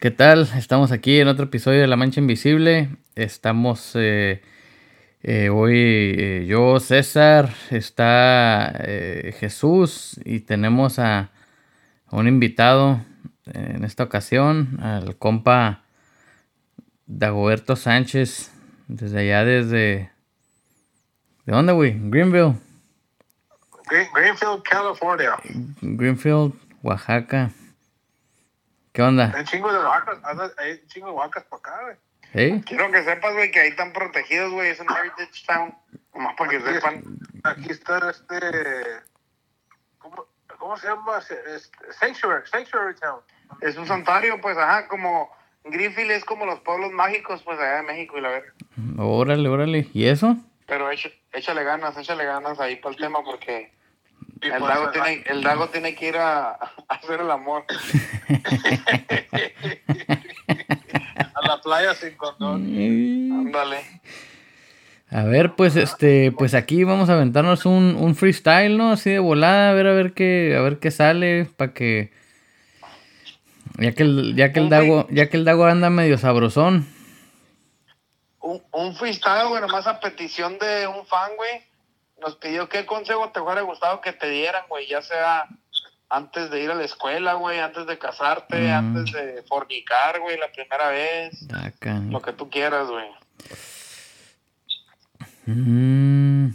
¿Qué 0.00 0.12
tal? 0.12 0.48
Estamos 0.54 0.92
aquí 0.92 1.18
en 1.18 1.26
otro 1.26 1.46
episodio 1.46 1.80
de 1.80 1.88
La 1.88 1.96
Mancha 1.96 2.20
Invisible. 2.20 2.88
Estamos 3.16 3.96
eh, 3.96 4.42
eh, 5.24 5.48
hoy 5.48 5.74
eh, 6.16 6.46
yo, 6.46 6.78
César, 6.78 7.52
está 7.70 8.72
Jesús 9.40 10.20
y 10.24 10.38
tenemos 10.38 11.00
a, 11.00 11.32
un 12.12 12.28
invitado 12.28 13.00
en 13.46 13.82
esta 13.82 14.04
ocasión, 14.04 14.78
al 14.80 15.16
compa 15.16 15.82
Dagoberto 17.06 17.74
Sánchez, 17.74 18.52
desde 18.86 19.18
allá, 19.18 19.44
desde... 19.44 20.12
¿De 21.44 21.52
dónde, 21.52 21.72
güey? 21.72 21.98
Greenville. 22.04 22.54
Greenfield, 24.14 24.62
California. 24.62 25.32
Greenfield, 25.82 26.54
Oaxaca. 26.84 27.50
¿Qué 28.98 29.02
onda? 29.02 29.32
Hay 29.32 29.44
chingo 29.44 29.72
de 29.72 29.78
vacas, 29.78 30.18
hay 30.58 30.84
chingo 30.88 31.10
de 31.10 31.14
vacas 31.14 31.44
para 31.44 31.60
acá, 31.60 31.80
güey. 31.84 31.96
¿Sí? 32.32 32.64
Quiero 32.66 32.90
que 32.90 33.04
sepas, 33.04 33.32
güey, 33.32 33.52
que 33.52 33.60
ahí 33.60 33.68
están 33.68 33.92
protegidos, 33.92 34.50
güey. 34.50 34.70
Es 34.70 34.80
un 34.80 34.88
Heritage 34.90 35.46
Town. 35.46 35.72
Nomás 36.12 36.34
para 36.34 36.50
que 36.50 36.60
sepan. 36.60 37.04
Aquí 37.44 37.70
está 37.70 38.10
este. 38.10 38.40
¿Cómo, 39.98 40.26
cómo 40.58 40.76
se 40.78 40.88
llama? 40.88 41.20
Sanctuary, 42.00 42.44
Sanctuary 42.48 42.96
Town. 42.96 43.20
Es 43.60 43.76
un 43.76 43.86
santuario, 43.86 44.40
pues, 44.40 44.58
ajá, 44.58 44.88
como. 44.88 45.30
Greenfield 45.62 46.10
es 46.10 46.24
como 46.24 46.44
los 46.44 46.58
pueblos 46.58 46.90
mágicos, 46.90 47.40
pues, 47.44 47.56
allá 47.60 47.76
de 47.76 47.82
México 47.84 48.18
y 48.18 48.20
la 48.20 48.30
verga. 48.30 48.52
Órale, 48.98 49.48
órale. 49.48 49.86
¿Y 49.92 50.08
eso? 50.08 50.36
Pero 50.66 50.90
échale 50.90 51.62
ganas, 51.62 51.96
échale 51.96 52.24
ganas 52.24 52.58
ahí 52.58 52.74
para 52.74 52.96
el 52.96 53.00
tema 53.00 53.22
porque 53.22 53.72
el, 54.40 54.60
Dago 54.60 54.90
tiene, 54.90 55.24
el 55.26 55.42
Dago 55.42 55.68
tiene 55.68 55.94
que 55.94 56.08
ir 56.08 56.16
a, 56.16 56.58
hacer 56.88 57.20
el 57.20 57.30
amor. 57.30 57.64
a 61.34 61.46
la 61.46 61.60
playa 61.62 61.94
sin 61.94 62.14
condón. 62.16 62.62
Ándale. 62.66 63.78
A 65.10 65.22
ver, 65.22 65.54
pues 65.54 65.76
este, 65.76 66.32
pues 66.32 66.54
aquí 66.54 66.84
vamos 66.84 67.08
a 67.08 67.14
aventarnos 67.14 67.64
un, 67.64 67.96
un 67.98 68.14
freestyle, 68.14 68.76
¿no? 68.76 68.92
Así 68.92 69.10
de 69.10 69.18
volada, 69.18 69.70
a 69.70 69.74
ver 69.74 69.86
a 69.86 69.94
ver 69.94 70.12
qué, 70.12 70.54
a 70.56 70.60
ver 70.60 70.78
qué 70.78 70.90
sale, 70.90 71.48
para 71.56 71.72
que 71.72 72.12
ya 73.78 73.92
que 73.92 74.02
el, 74.02 74.36
ya 74.36 74.52
que 74.52 74.60
el 74.60 74.68
Dago, 74.68 75.06
ya 75.10 75.30
que 75.30 75.38
el 75.38 75.46
Dago 75.46 75.64
anda 75.64 75.88
medio 75.88 76.18
sabrosón. 76.18 76.86
Un, 78.40 78.62
un 78.72 78.94
freestyle, 78.96 79.48
güey, 79.48 79.62
nomás 79.62 79.86
a 79.86 79.98
petición 79.98 80.58
de 80.58 80.86
un 80.86 81.06
fan, 81.06 81.30
güey 81.36 81.67
nos 82.20 82.36
pidió 82.36 82.68
qué 82.68 82.86
consejo 82.86 83.30
te 83.30 83.40
hubiera 83.40 83.62
gustado 83.62 84.00
que 84.00 84.12
te 84.12 84.28
dieran, 84.28 84.62
güey, 84.68 84.88
ya 84.88 85.02
sea 85.02 85.48
antes 86.10 86.50
de 86.50 86.62
ir 86.62 86.70
a 86.70 86.74
la 86.74 86.84
escuela, 86.84 87.34
güey, 87.34 87.58
antes 87.58 87.86
de 87.86 87.98
casarte, 87.98 88.56
mm. 88.56 88.70
antes 88.70 89.12
de 89.12 89.42
fornicar, 89.42 90.20
güey, 90.20 90.38
la 90.38 90.50
primera 90.50 90.88
vez. 90.88 91.46
Lo 92.10 92.22
que 92.22 92.32
tú 92.32 92.48
quieras, 92.48 92.88
güey. 92.88 93.06
Mm. 95.46 96.54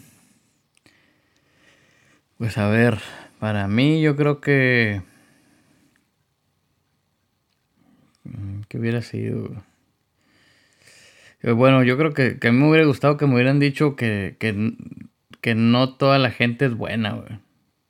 Pues 2.37 2.57
a 2.57 2.67
ver, 2.67 2.99
para 3.39 3.67
mí 3.67 4.01
yo 4.01 4.15
creo 4.15 4.41
que... 4.41 5.01
¿Qué 8.69 8.79
hubiera 8.79 9.01
sido? 9.03 9.49
Bueno, 11.43 11.83
yo 11.83 11.97
creo 11.97 12.13
que, 12.13 12.39
que 12.39 12.47
a 12.47 12.51
mí 12.51 12.57
me 12.57 12.69
hubiera 12.69 12.87
gustado 12.87 13.17
que 13.17 13.27
me 13.27 13.35
hubieran 13.35 13.59
dicho 13.59 13.95
que, 13.95 14.35
que 14.39 14.73
que 15.43 15.55
no 15.55 15.93
toda 15.93 16.19
la 16.19 16.31
gente 16.31 16.65
es 16.65 16.73
buena, 16.73 17.11
güey. 17.11 17.37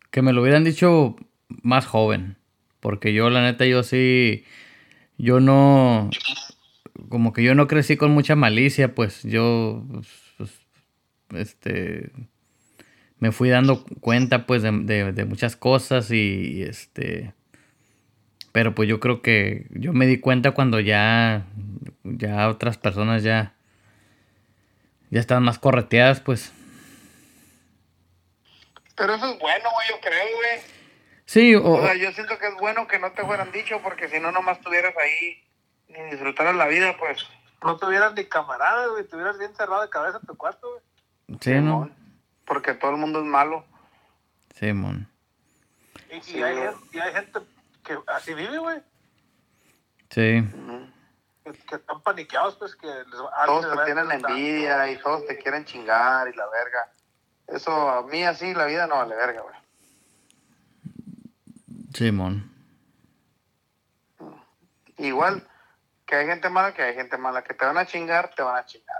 Que 0.10 0.24
me 0.24 0.34
lo 0.34 0.42
hubieran 0.42 0.64
dicho 0.64 1.16
más 1.62 1.86
joven. 1.86 2.36
Porque 2.80 3.14
yo, 3.14 3.30
la 3.30 3.44
neta, 3.44 3.66
yo 3.68 3.84
sí. 3.84 4.44
Yo 5.20 5.40
no. 5.40 6.10
Como 7.10 7.32
que 7.32 7.44
yo 7.44 7.54
no 7.54 7.68
crecí 7.68 7.96
con 7.96 8.10
mucha 8.12 8.36
malicia, 8.36 8.96
pues 8.96 9.22
yo. 9.22 9.86
Pues, 9.88 10.08
pues, 11.28 11.48
este. 11.48 12.12
Me 13.20 13.32
fui 13.32 13.50
dando 13.50 13.86
cuenta, 14.02 14.48
pues, 14.48 14.64
de, 14.64 15.26
muchas 15.30 15.56
cosas 15.56 16.10
y, 16.10 16.64
este. 16.64 17.34
Pero 18.52 18.74
pues 18.76 18.90
yo 18.90 19.00
creo 19.00 19.22
que 19.22 19.68
yo 19.70 19.94
me 19.94 20.08
di 20.08 20.20
cuenta 20.20 20.52
cuando 20.52 20.80
ya. 20.80 21.46
Ya 22.04 22.50
otras 22.50 22.80
personas 22.80 23.22
ya. 23.22 23.54
Ya 25.12 25.20
estaban 25.20 25.44
más 25.44 25.60
correteadas, 25.60 26.20
pues. 26.20 26.52
Pero 28.96 29.16
eso 29.16 29.32
es 29.32 29.40
bueno, 29.40 29.70
güey, 29.72 29.88
yo 29.90 30.00
creo, 30.02 30.36
güey. 30.36 30.62
Sí, 31.26 31.56
o... 31.56 31.82
sea, 31.82 31.96
yo 31.96 32.12
siento 32.12 32.38
que 32.38 32.48
es 32.48 32.56
bueno 32.56 32.88
que 32.88 33.00
no 33.00 33.12
te 33.12 33.24
fueran 33.24 33.52
dicho, 33.52 33.80
porque 33.82 34.10
si 34.10 34.20
no, 34.20 34.32
nomás 34.32 34.58
estuvieras 34.58 34.94
ahí 34.98 35.44
ni 35.88 36.12
disfrutaras 36.12 36.56
la 36.56 36.68
vida, 36.68 36.96
pues. 36.98 37.26
No 37.64 37.78
tuvieras 37.78 38.14
ni 38.14 38.26
camaradas, 38.26 38.90
güey, 38.90 39.04
estuvieras 39.04 39.38
bien 39.40 39.56
cerrado 39.56 39.82
de 39.82 39.90
cabeza 39.90 40.20
en 40.22 40.28
tu 40.28 40.36
cuarto, 40.36 40.70
güey. 40.70 41.40
Sí, 41.40 41.54
¿no? 41.54 41.90
Porque 42.46 42.74
todo 42.74 42.92
el 42.92 42.98
mundo 42.98 43.20
es 43.20 43.26
malo. 43.26 43.66
Sí, 44.60 44.74
mon. 44.74 45.10
Y, 46.10 46.38
y, 46.38 46.44
hay, 46.44 46.70
y 46.92 47.00
hay, 47.00 47.14
gente 47.14 47.40
que 47.84 47.98
así 48.08 48.34
vive, 48.34 48.58
güey. 48.58 48.82
Sí. 50.10 50.44
que, 51.68 51.76
están 51.76 52.02
paniqueados, 52.02 52.56
pues, 52.58 52.76
que 52.76 52.88
les, 52.88 53.20
Todos 53.46 53.78
te 53.78 53.86
tienen 53.86 54.12
envidia 54.12 54.92
y 54.92 54.98
todos 54.98 55.26
te 55.26 55.38
quieren 55.40 55.66
chingar 55.66 56.28
y 56.28 56.36
la 56.36 56.48
verga. 56.50 56.92
Eso 57.54 57.90
a 57.90 58.04
mí 58.08 58.24
así 58.24 58.54
la 58.54 58.66
vida 58.66 58.88
no 58.88 58.96
vale 58.96 59.16
verga, 59.16 59.42
güey. 59.42 59.56
Simón. 61.94 62.52
Igual 64.98 65.48
que 66.08 66.16
hay 66.16 66.26
gente 66.26 66.50
mala, 66.50 66.74
que 66.74 66.82
hay 66.82 66.96
gente 66.96 67.18
mala. 67.18 67.44
Que 67.44 67.54
te 67.54 67.64
van 67.64 67.78
a 67.78 67.86
chingar, 67.86 68.32
te 68.36 68.42
van 68.42 68.58
a 68.58 68.66
chingar. 68.66 68.98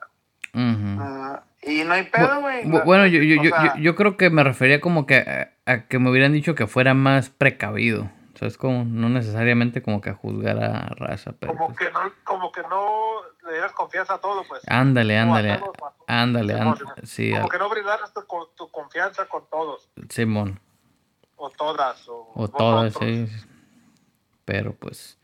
Ah, 0.56 1.42
y 1.64 1.84
no 1.84 1.94
hay 1.94 2.04
pedo, 2.04 2.42
güey. 2.42 2.64
Bueno, 2.86 3.08
yo, 3.08 3.24
yo, 3.24 3.42
yo, 3.42 3.52
yo, 3.80 3.96
creo 3.96 4.18
que 4.18 4.30
me 4.30 4.44
refería 4.44 4.80
como 4.80 5.08
que 5.08 5.50
a, 5.66 5.88
que 5.88 5.98
me 5.98 6.12
hubieran 6.12 6.32
dicho 6.32 6.54
que 6.54 6.68
fuera 6.68 6.94
más 6.94 7.30
precavido. 7.30 8.12
Sea, 8.44 8.48
es 8.48 8.58
como, 8.58 8.84
no 8.84 9.10
necesariamente 9.10 9.82
como 9.82 10.02
que 10.02 10.10
a 10.10 10.14
juzgar 10.16 10.62
a 10.62 10.90
raza, 10.96 11.32
pero... 11.40 11.54
Como, 11.54 11.68
pues 11.68 11.80
que, 11.80 11.92
no, 11.92 12.12
como 12.24 12.52
que 12.52 12.62
no 12.64 13.22
le 13.46 13.54
dieras 13.54 13.72
confianza 13.72 14.16
a 14.16 14.18
todo, 14.20 14.44
pues. 14.48 14.62
Ándale, 14.68 15.18
ándale. 15.18 15.62
ándale, 16.08 16.54
ándale. 16.54 16.86
Sí, 17.04 17.32
como 17.32 17.48
que 17.48 17.58
no 17.58 17.70
brindaras 17.70 18.14
tu, 18.14 18.26
tu, 18.56 18.70
confianza 18.70 19.28
con 19.28 19.50
todos. 19.50 19.90
Simón. 20.10 20.60
O 21.38 21.50
todas. 21.50 22.08
O, 22.10 22.32
o 22.36 22.48
todas, 22.50 22.94
sí. 22.96 23.28
Pero 24.46 24.74
pues... 24.74 25.18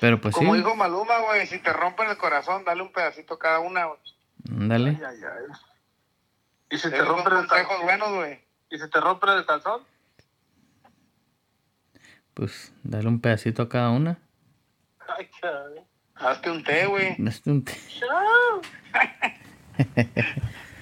Pero 0.00 0.20
pues 0.20 0.34
Como 0.34 0.52
sí. 0.52 0.58
dijo 0.58 0.76
Maluma, 0.76 1.18
güey, 1.18 1.46
si 1.46 1.58
te 1.58 1.72
rompen 1.72 2.08
el 2.08 2.16
corazón, 2.16 2.64
dale 2.64 2.80
un 2.80 2.92
pedacito 2.92 3.34
a 3.34 3.38
cada 3.38 3.58
una, 3.58 3.86
güey. 3.86 4.00
Ándale. 4.48 4.90
Ay, 4.90 5.04
ay, 5.06 5.18
ay. 5.22 5.56
¿Y 6.70 6.78
si 6.78 6.90
te 6.90 7.02
rompen 7.02 7.36
el 7.36 7.46
calzón? 7.46 7.82
buenos. 7.82 8.38
¿Y 8.70 8.78
si 8.78 8.88
te 8.88 9.00
rompen 9.00 9.30
el 9.30 9.44
calzón? 9.44 9.82
Pues 12.34 12.74
dale 12.82 13.08
un 13.08 13.20
pedacito 13.20 13.62
a 13.62 13.68
cada 13.68 13.90
una. 13.90 14.18
Ay, 15.16 15.28
cabrón. 15.40 15.84
Hazte 16.16 16.50
un 16.50 16.64
té, 16.64 16.86
güey. 16.86 17.16
Hazte 17.26 17.50
un 17.50 17.64
té. 17.64 17.72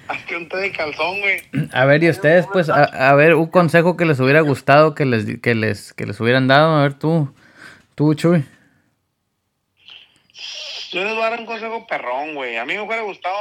Hazte 0.07 0.35
un 0.35 0.49
té 0.49 0.57
de 0.57 0.71
calzón, 0.71 1.21
güey. 1.21 1.41
A 1.71 1.85
ver, 1.85 2.03
y 2.03 2.09
ustedes, 2.09 2.45
pues, 2.51 2.69
a, 2.69 3.13
ver, 3.15 3.35
un 3.35 3.47
consejo 3.47 3.95
que 3.95 4.05
les 4.05 4.19
hubiera 4.19 4.41
gustado 4.41 4.95
que 4.95 5.05
les, 5.05 5.39
que 5.39 5.55
les, 5.55 5.93
que 5.93 6.05
les 6.05 6.19
hubieran 6.19 6.47
dado. 6.47 6.75
A 6.75 6.83
ver, 6.83 6.95
tú, 6.95 7.33
tú, 7.95 8.13
Chuy. 8.13 8.43
Yo 10.91 11.03
les 11.03 11.13
voy 11.13 11.23
a 11.23 11.29
dar 11.29 11.39
un 11.39 11.45
consejo 11.45 11.87
perrón, 11.87 12.35
güey. 12.35 12.57
A 12.57 12.65
mí 12.65 12.73
me 12.73 12.81
hubiera 12.81 13.01
gustado. 13.01 13.35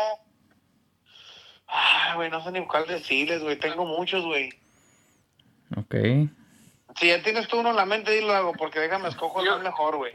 Ay, 1.67 2.17
güey, 2.17 2.31
no 2.31 2.43
sé 2.43 2.53
ni 2.53 2.65
cuál 2.67 2.87
decirles, 2.87 3.43
güey. 3.43 3.59
Tengo 3.59 3.84
muchos, 3.84 4.25
güey. 4.25 4.50
Ok. 5.77 5.94
Si 6.97 7.08
ya 7.08 7.22
tienes 7.22 7.48
tú 7.48 7.58
uno 7.58 7.70
en 7.70 7.76
la 7.76 7.86
mente, 7.86 8.12
dilo 8.12 8.34
hago, 8.34 8.53
porque 8.53 8.80
déjame 8.80 9.08
escojo 9.08 9.40
el 9.40 9.61
mejor, 9.61 9.96
güey. 9.96 10.14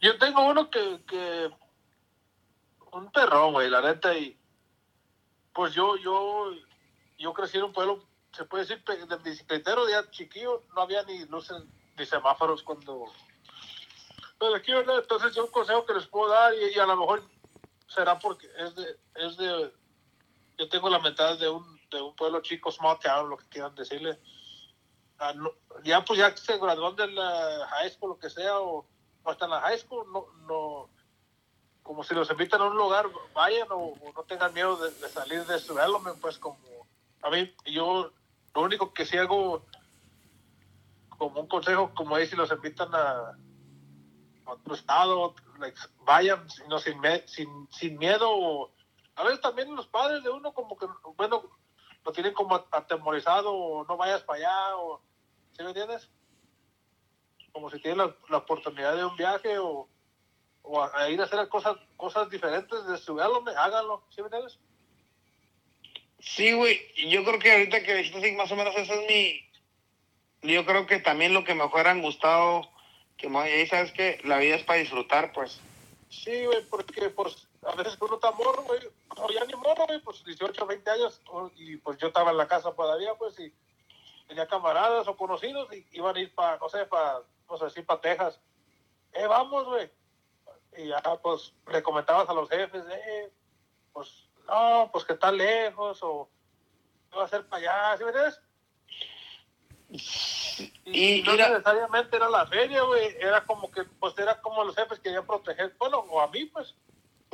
Yo 0.00 0.18
tengo 0.18 0.46
uno 0.46 0.70
que, 0.70 1.00
que 1.06 1.50
un 2.92 3.10
perrón, 3.10 3.52
güey, 3.52 3.68
la 3.70 3.80
neta, 3.80 4.16
y 4.16 4.38
pues 5.52 5.74
yo, 5.74 5.96
yo, 5.96 6.52
yo 7.18 7.32
crecí 7.32 7.58
en 7.58 7.64
un 7.64 7.72
pueblo, 7.72 8.04
se 8.32 8.44
puede 8.44 8.64
decir, 8.64 8.84
de 8.84 9.16
bicicletero, 9.16 9.88
ya 9.88 10.08
chiquillo, 10.10 10.62
no 10.74 10.82
había 10.82 11.02
ni 11.04 11.24
luces 11.26 11.56
ni 11.96 12.06
semáforos 12.06 12.62
cuando... 12.62 13.06
Pero 14.38 14.54
aquí, 14.54 14.72
¿verdad? 14.72 15.00
Entonces 15.00 15.34
yo 15.34 15.44
un 15.46 15.50
consejo 15.50 15.84
que 15.84 15.94
les 15.94 16.06
puedo 16.06 16.30
dar, 16.30 16.52
y, 16.54 16.78
a 16.78 16.86
lo 16.86 16.96
mejor 16.96 17.24
será 17.88 18.18
porque 18.18 18.46
es 18.58 18.74
de, 18.76 18.96
es 19.16 19.36
de, 19.36 19.72
yo 20.58 20.68
tengo 20.68 20.88
la 20.88 21.00
mentalidad 21.00 21.40
de 21.40 21.48
un, 21.48 21.80
de 21.90 22.00
un 22.00 22.14
pueblo 22.14 22.40
chico, 22.40 22.70
small 22.70 22.98
town, 23.00 23.28
lo 23.28 23.36
que 23.36 23.48
quieran 23.48 23.74
decirle. 23.74 24.16
Ya 25.84 26.04
pues 26.04 26.18
ya 26.18 26.36
se 26.36 26.58
graduó 26.58 26.92
de 26.92 27.06
la 27.08 27.66
high 27.70 27.90
school, 27.90 28.10
lo 28.10 28.18
que 28.18 28.30
sea, 28.30 28.58
o 28.60 28.86
hasta 29.24 29.44
en 29.44 29.50
la 29.50 29.60
high 29.60 29.78
school, 29.78 30.06
no, 30.12 30.26
no, 30.46 30.90
como 31.82 32.02
si 32.04 32.14
los 32.14 32.30
invitan 32.30 32.60
a 32.60 32.66
un 32.66 32.76
lugar, 32.76 33.06
vayan 33.34 33.68
o, 33.70 33.94
no 34.14 34.22
tengan 34.24 34.52
miedo 34.54 34.76
de, 34.76 34.90
salir 35.08 35.44
de 35.46 35.58
su 35.58 35.78
element, 35.78 36.20
pues 36.20 36.38
como, 36.38 36.58
a 37.22 37.30
mí, 37.30 37.52
yo, 37.66 38.12
lo 38.54 38.62
único 38.62 38.92
que 38.92 39.06
sí 39.06 39.16
hago 39.16 39.64
como 41.16 41.40
un 41.40 41.48
consejo, 41.48 41.92
como 41.94 42.14
ahí 42.14 42.26
si 42.26 42.36
los 42.36 42.50
invitan 42.52 42.94
a, 42.94 43.36
otro 44.46 44.74
estado, 44.74 45.34
like, 45.58 45.78
vayan 46.04 46.46
no, 46.68 46.78
sin, 46.78 46.98
me- 47.00 47.26
sin, 47.28 47.68
sin 47.70 47.98
miedo. 47.98 48.28
o- 48.30 48.70
a 49.16 49.24
veces 49.24 49.40
también 49.40 49.74
los 49.74 49.86
padres 49.88 50.22
de 50.22 50.30
uno 50.30 50.52
como 50.52 50.76
que, 50.78 50.86
bueno, 51.16 51.42
lo 52.08 52.12
tienen 52.12 52.32
como 52.32 52.54
atemorizado 52.70 53.52
o 53.52 53.84
no 53.84 53.98
vayas 53.98 54.22
para 54.22 54.38
allá, 54.38 54.76
o, 54.78 54.98
¿sí 55.52 55.62
me 55.62 55.68
entiendes? 55.68 56.08
Como 57.52 57.68
si 57.70 57.78
tienen 57.80 57.98
la, 57.98 58.16
la 58.30 58.38
oportunidad 58.38 58.96
de 58.96 59.04
un 59.04 59.14
viaje 59.14 59.58
o, 59.58 59.86
o 60.62 60.82
a, 60.82 60.90
a 60.98 61.10
ir 61.10 61.20
a 61.20 61.24
hacer 61.24 61.46
cosas, 61.50 61.76
cosas 61.98 62.30
diferentes, 62.30 62.86
de 62.86 62.94
estudiarlo, 62.94 63.44
háganlo, 63.58 64.04
¿sí 64.08 64.22
me 64.22 64.28
entiendes? 64.28 64.58
Sí, 66.20 66.54
güey, 66.54 66.80
yo 67.10 67.22
creo 67.24 67.38
que 67.38 67.52
ahorita 67.52 67.82
que 67.82 67.96
dijiste 67.96 68.20
así, 68.20 68.32
más 68.32 68.50
o 68.52 68.56
menos 68.56 68.74
ese 68.74 68.94
es 68.94 69.10
mi... 70.42 70.50
Yo 70.50 70.64
creo 70.64 70.86
que 70.86 71.00
también 71.00 71.34
lo 71.34 71.44
que 71.44 71.54
me 71.54 71.64
hubieran 71.64 72.00
gustado, 72.00 72.70
que 73.18 73.28
me 73.28 73.40
ahí 73.40 73.66
sabes 73.66 73.92
que 73.92 74.18
la 74.24 74.38
vida 74.38 74.56
es 74.56 74.64
para 74.64 74.78
disfrutar, 74.78 75.34
pues. 75.34 75.60
Sí, 76.08 76.46
güey, 76.46 76.64
porque 76.70 77.10
pues 77.10 77.47
a 77.62 77.74
veces 77.74 77.96
uno 78.00 78.14
está 78.14 78.30
morro, 78.32 78.62
güey, 78.62 78.80
o 79.16 79.30
ya 79.30 79.44
ni 79.44 79.54
morro, 79.54 79.86
güey, 79.86 80.00
pues 80.00 80.24
18, 80.24 80.66
20 80.66 80.90
años, 80.90 81.20
y 81.56 81.76
pues 81.76 81.98
yo 81.98 82.08
estaba 82.08 82.30
en 82.30 82.36
la 82.36 82.46
casa 82.46 82.72
todavía, 82.72 83.14
pues, 83.14 83.38
y 83.40 83.52
tenía 84.28 84.46
camaradas 84.46 85.08
o 85.08 85.16
conocidos 85.16 85.72
y 85.72 85.86
iban 85.92 86.16
a 86.16 86.20
ir 86.20 86.34
para, 86.34 86.58
no 86.58 86.68
sé, 86.68 86.86
para, 86.86 87.22
no 87.48 87.56
sé, 87.56 87.70
si 87.70 87.82
para 87.82 88.00
Texas. 88.00 88.40
Eh, 89.12 89.26
vamos, 89.26 89.64
güey. 89.64 89.90
Y 90.76 90.88
ya, 90.88 91.00
pues, 91.22 91.52
le 91.72 91.82
comentabas 91.82 92.28
a 92.28 92.34
los 92.34 92.48
jefes, 92.48 92.84
eh, 92.90 93.32
pues, 93.92 94.28
no, 94.46 94.88
pues 94.92 95.04
que 95.04 95.14
está 95.14 95.32
lejos, 95.32 95.98
o 96.02 96.28
¿qué 97.10 97.16
va 97.16 97.22
a 97.22 97.26
hacer 97.26 97.46
para 97.48 97.62
allá? 97.62 97.96
¿Sí 97.96 98.04
me 98.04 98.10
entiendes? 98.10 98.40
Y, 100.84 101.20
Y 101.20 101.22
no 101.22 101.34
necesariamente 101.34 102.16
era 102.16 102.28
la 102.28 102.46
feria, 102.46 102.82
güey, 102.82 103.16
era 103.18 103.44
como 103.44 103.70
que, 103.70 103.84
pues, 103.84 104.16
era 104.18 104.40
como 104.40 104.62
los 104.64 104.76
jefes 104.76 105.00
querían 105.00 105.26
proteger, 105.26 105.74
bueno, 105.78 105.98
o 105.98 106.20
a 106.20 106.28
mí, 106.28 106.44
pues. 106.46 106.74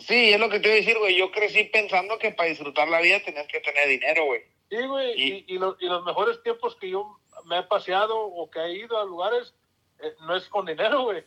Sí, 0.07 0.33
es 0.33 0.41
lo 0.41 0.49
que 0.51 0.61
te 0.61 0.69
iba 0.69 0.75
a 0.75 0.79
decir, 0.81 0.99
güey. 0.99 1.17
Yo 1.17 1.31
crecí 1.31 1.65
pensando 1.65 2.19
que 2.19 2.31
para 2.33 2.49
disfrutar 2.49 2.89
la 2.89 3.01
vida 3.01 3.21
tenías 3.25 3.47
que 3.47 3.61
tener 3.61 3.89
dinero, 3.89 4.27
güey. 4.27 4.43
Sí, 4.71 4.77
güey, 4.87 5.13
Y- 5.21 5.45
y, 5.49 5.55
y, 5.55 5.59
los, 5.59 5.77
y 5.81 5.87
los 5.87 6.05
mejores 6.05 6.43
tiempos 6.43 6.77
que 6.77 6.91
yo 6.91 7.19
me 7.47 7.59
he 7.59 7.63
paseado 7.63 8.19
o 8.19 8.51
que 8.51 8.59
he 8.61 8.73
ido 8.79 8.99
a 8.99 9.05
lugares, 9.05 9.55
eh, 10.01 10.13
no 10.27 10.37
es 10.37 10.49
con 10.49 10.67
dinero, 10.67 11.03
güey. 11.05 11.25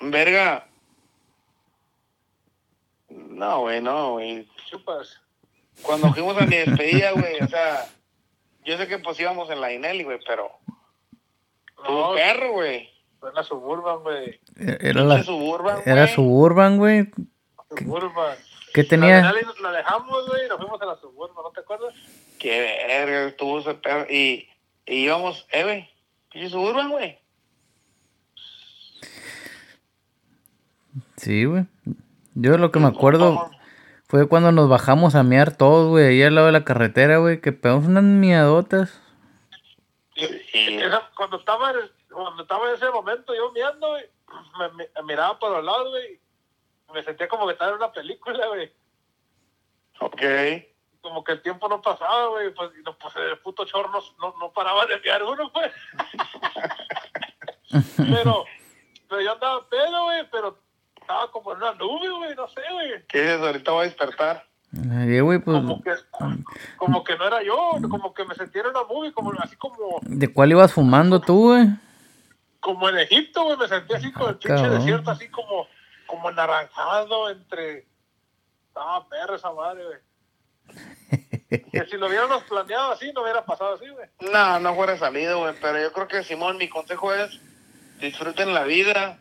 Verga. 0.00 0.68
No, 3.08 3.60
güey, 3.60 3.80
no, 3.80 4.12
güey. 4.12 4.46
Chupas. 4.70 5.20
Cuando 5.82 6.12
fuimos 6.12 6.36
a 6.38 6.46
mi 6.46 6.56
despedida, 6.56 7.12
güey, 7.12 7.40
o 7.40 7.46
sea, 7.48 7.88
yo 8.64 8.76
sé 8.76 8.86
que 8.88 8.98
pues 8.98 9.18
íbamos 9.20 9.50
en 9.50 9.60
la 9.60 9.72
Inelli, 9.72 10.04
güey, 10.04 10.18
pero 10.26 10.50
No, 11.84 12.14
perro, 12.14 12.52
güey. 12.52 12.90
En 13.22 13.34
la 13.34 13.42
Suburban, 13.42 14.02
güey. 14.02 14.40
Era 14.56 15.02
la, 15.04 15.22
Suburban, 15.22 15.80
era. 15.84 16.06
Suburban, 16.08 16.78
güey. 16.78 17.10
Suburban. 17.76 18.36
¿Qué 18.74 18.82
La, 18.82 18.88
tenía? 18.88 19.16
Denali 19.16 19.40
la 19.62 19.72
dejamos, 19.72 20.28
güey, 20.28 20.44
y 20.44 20.48
nos 20.48 20.58
fuimos 20.58 20.80
a 20.82 20.86
la 20.86 20.96
Suburban, 20.96 21.42
¿no 21.42 21.50
te 21.50 21.60
acuerdas? 21.60 21.94
Qué 22.38 22.84
verga, 22.86 23.24
estuvo 23.28 23.58
ese 23.60 23.74
perro. 23.74 24.06
Y, 24.10 24.48
y 24.86 25.04
íbamos, 25.04 25.46
eh, 25.52 25.62
güey, 25.64 25.88
pinche 26.32 26.50
Suburban, 26.50 26.90
güey. 26.90 27.18
Sí, 31.16 31.44
güey. 31.44 31.64
Yo 32.34 32.56
lo 32.58 32.70
que 32.70 32.78
me 32.78 32.86
acuerdo 32.88 33.50
fue 34.06 34.28
cuando 34.28 34.52
nos 34.52 34.68
bajamos 34.68 35.14
a 35.14 35.22
mear 35.22 35.56
todos, 35.56 35.88
güey, 35.88 36.06
ahí 36.06 36.22
al 36.22 36.34
lado 36.34 36.46
de 36.46 36.52
la 36.52 36.64
carretera, 36.64 37.18
güey, 37.18 37.40
que 37.40 37.52
pegamos 37.52 37.86
unas 37.86 38.04
miadotas. 38.04 39.00
Y- 40.14 40.76
esa- 40.80 41.10
cuando, 41.16 41.38
estaba 41.38 41.70
el- 41.72 41.90
cuando 42.24 42.42
estaba 42.42 42.68
en 42.68 42.74
ese 42.74 42.90
momento 42.90 43.34
yo 43.34 43.50
mirando, 43.52 43.88
güey, 43.88 44.04
me, 44.58 44.68
me- 44.72 44.90
me 44.96 45.02
miraba 45.02 45.38
por 45.38 45.50
los 45.50 45.64
lados, 45.64 45.88
güey, 45.90 46.20
y 46.88 46.92
me 46.92 47.02
sentía 47.02 47.28
como 47.28 47.46
que 47.46 47.52
estaba 47.52 47.70
en 47.72 47.76
una 47.78 47.92
película, 47.92 48.46
güey. 48.48 48.72
Ok. 50.00 50.22
como 51.00 51.24
que 51.24 51.32
el 51.32 51.42
tiempo 51.42 51.68
no 51.68 51.80
pasaba, 51.80 52.26
güey, 52.28 52.52
pues, 52.54 52.70
y 52.78 52.82
no, 52.82 52.96
pues 52.98 53.14
el 53.16 53.38
puto 53.38 53.64
chorro 53.64 53.90
no, 53.90 54.00
no, 54.20 54.38
no 54.38 54.52
paraba 54.52 54.84
de 54.86 54.94
enviar 54.94 55.22
uno, 55.22 55.50
pues. 55.52 55.72
pero, 57.96 58.44
pero 59.08 59.20
yo 59.20 59.32
andaba 59.32 59.68
pedo, 59.68 60.04
güey, 60.04 60.28
pero 60.30 60.58
estaba 61.00 61.30
como 61.30 61.52
en 61.52 61.58
una 61.58 61.72
nube, 61.74 62.08
güey, 62.10 62.34
no 62.34 62.48
sé, 62.48 62.60
güey. 62.72 63.04
¿Qué 63.08 63.22
dices? 63.22 63.40
Ahorita 63.40 63.72
voy 63.72 63.80
a 63.82 63.84
despertar. 63.84 64.44
Ahí, 64.92 65.20
güey, 65.20 65.38
pues, 65.38 65.56
Como 65.56 65.82
que, 65.82 65.92
como 66.76 67.04
que 67.04 67.16
no 67.16 67.26
era 67.26 67.42
yo, 67.42 67.56
como 67.88 68.12
que 68.12 68.24
me 68.26 68.34
sentía 68.34 68.60
en 68.62 68.68
una 68.68 68.84
movie, 68.84 69.12
como, 69.12 69.32
así 69.40 69.56
como, 69.56 69.98
¿de 70.02 70.32
cuál 70.32 70.50
ibas 70.50 70.72
fumando 70.74 71.20
tú, 71.20 71.48
güey? 71.54 71.66
Como 72.60 72.88
en 72.88 72.98
Egipto, 72.98 73.44
güey, 73.44 73.56
me 73.56 73.68
sentía 73.68 73.96
así 73.96 74.12
con 74.12 74.30
el 74.30 74.38
pinche 74.38 74.62
Cabrón. 74.62 74.78
desierto, 74.78 75.10
así 75.10 75.28
como, 75.28 75.68
como 76.06 76.30
naranjado 76.30 77.30
entre, 77.30 77.86
estaba 78.68 79.08
perro 79.08 79.36
esa 79.36 79.52
madre, 79.52 79.84
güey. 79.84 79.98
Que 81.72 81.86
si 81.86 81.96
lo 81.96 82.08
hubiéramos 82.08 82.44
planeado 82.44 82.92
así, 82.92 83.10
no 83.14 83.22
hubiera 83.22 83.42
pasado 83.42 83.74
así, 83.74 83.88
güey. 83.88 84.06
No, 84.20 84.60
no 84.60 84.74
fuera 84.74 84.98
salido, 84.98 85.38
güey, 85.38 85.54
pero 85.62 85.80
yo 85.80 85.92
creo 85.92 86.06
que, 86.06 86.22
Simón, 86.22 86.58
mi 86.58 86.68
consejo 86.68 87.14
es 87.14 87.40
disfruten 88.00 88.52
la 88.52 88.64
vida. 88.64 89.18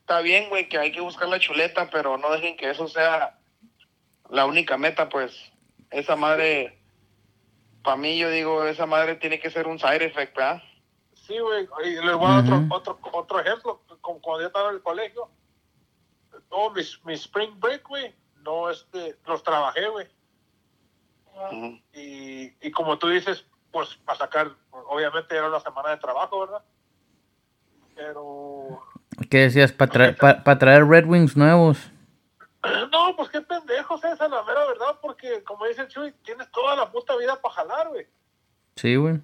Está 0.00 0.20
bien, 0.20 0.48
güey, 0.48 0.68
que 0.70 0.78
hay 0.78 0.92
que 0.92 1.02
buscar 1.02 1.28
la 1.28 1.38
chuleta, 1.38 1.90
pero 1.90 2.16
no 2.16 2.30
dejen 2.32 2.56
que 2.56 2.70
eso 2.70 2.88
sea 2.88 3.38
la 4.30 4.46
única 4.46 4.78
meta, 4.78 5.10
pues. 5.10 5.34
Esa 5.90 6.16
madre, 6.16 6.78
para 7.82 7.96
mí, 7.96 8.16
yo 8.16 8.30
digo, 8.30 8.64
esa 8.66 8.86
madre 8.86 9.16
tiene 9.16 9.38
que 9.38 9.50
ser 9.50 9.66
un 9.66 9.78
side 9.78 10.04
effect, 10.04 10.34
¿verdad? 10.34 10.62
Sí, 11.28 11.38
güey. 11.38 11.68
Y 11.84 11.90
les 12.04 12.16
voy 12.16 12.26
a 12.26 12.40
dar 12.42 12.54
otro, 12.54 12.66
otro, 12.70 12.98
otro 13.12 13.40
ejemplo. 13.40 13.82
Como 14.00 14.18
cuando 14.20 14.40
yo 14.40 14.46
estaba 14.46 14.70
en 14.70 14.76
el 14.76 14.82
colegio, 14.82 15.28
todo 16.48 16.70
mi, 16.70 16.80
mi 17.04 17.12
spring 17.14 17.60
break, 17.60 17.86
güey, 17.86 18.14
no, 18.36 18.70
este, 18.70 19.14
los 19.26 19.42
trabajé, 19.42 19.86
güey. 19.88 20.08
Y, 21.92 22.52
y 22.66 22.70
como 22.72 22.98
tú 22.98 23.08
dices, 23.08 23.44
pues 23.70 23.94
para 24.06 24.18
sacar, 24.18 24.50
obviamente 24.70 25.36
era 25.36 25.48
una 25.48 25.60
semana 25.60 25.90
de 25.90 25.98
trabajo, 25.98 26.40
¿verdad? 26.40 26.64
Pero, 27.94 28.82
¿Qué 29.30 29.38
decías? 29.40 29.70
¿Para 29.72 29.90
traer, 29.92 30.16
pa- 30.16 30.42
pa 30.42 30.58
traer 30.58 30.86
Red 30.86 31.04
Wings 31.06 31.36
nuevos? 31.36 31.78
no, 32.90 33.14
pues 33.16 33.28
qué 33.28 33.40
pendejos 33.42 34.02
esa 34.02 34.24
es 34.24 34.30
la 34.30 34.42
mera 34.44 34.64
verdad, 34.66 34.98
porque 35.02 35.44
como 35.44 35.66
dice 35.66 35.86
Chuy, 35.88 36.12
tienes 36.24 36.50
toda 36.52 36.74
la 36.74 36.90
puta 36.90 37.14
vida 37.16 37.40
para 37.40 37.54
jalar, 37.54 37.88
güey. 37.88 38.06
Sí, 38.76 38.96
güey. 38.96 39.20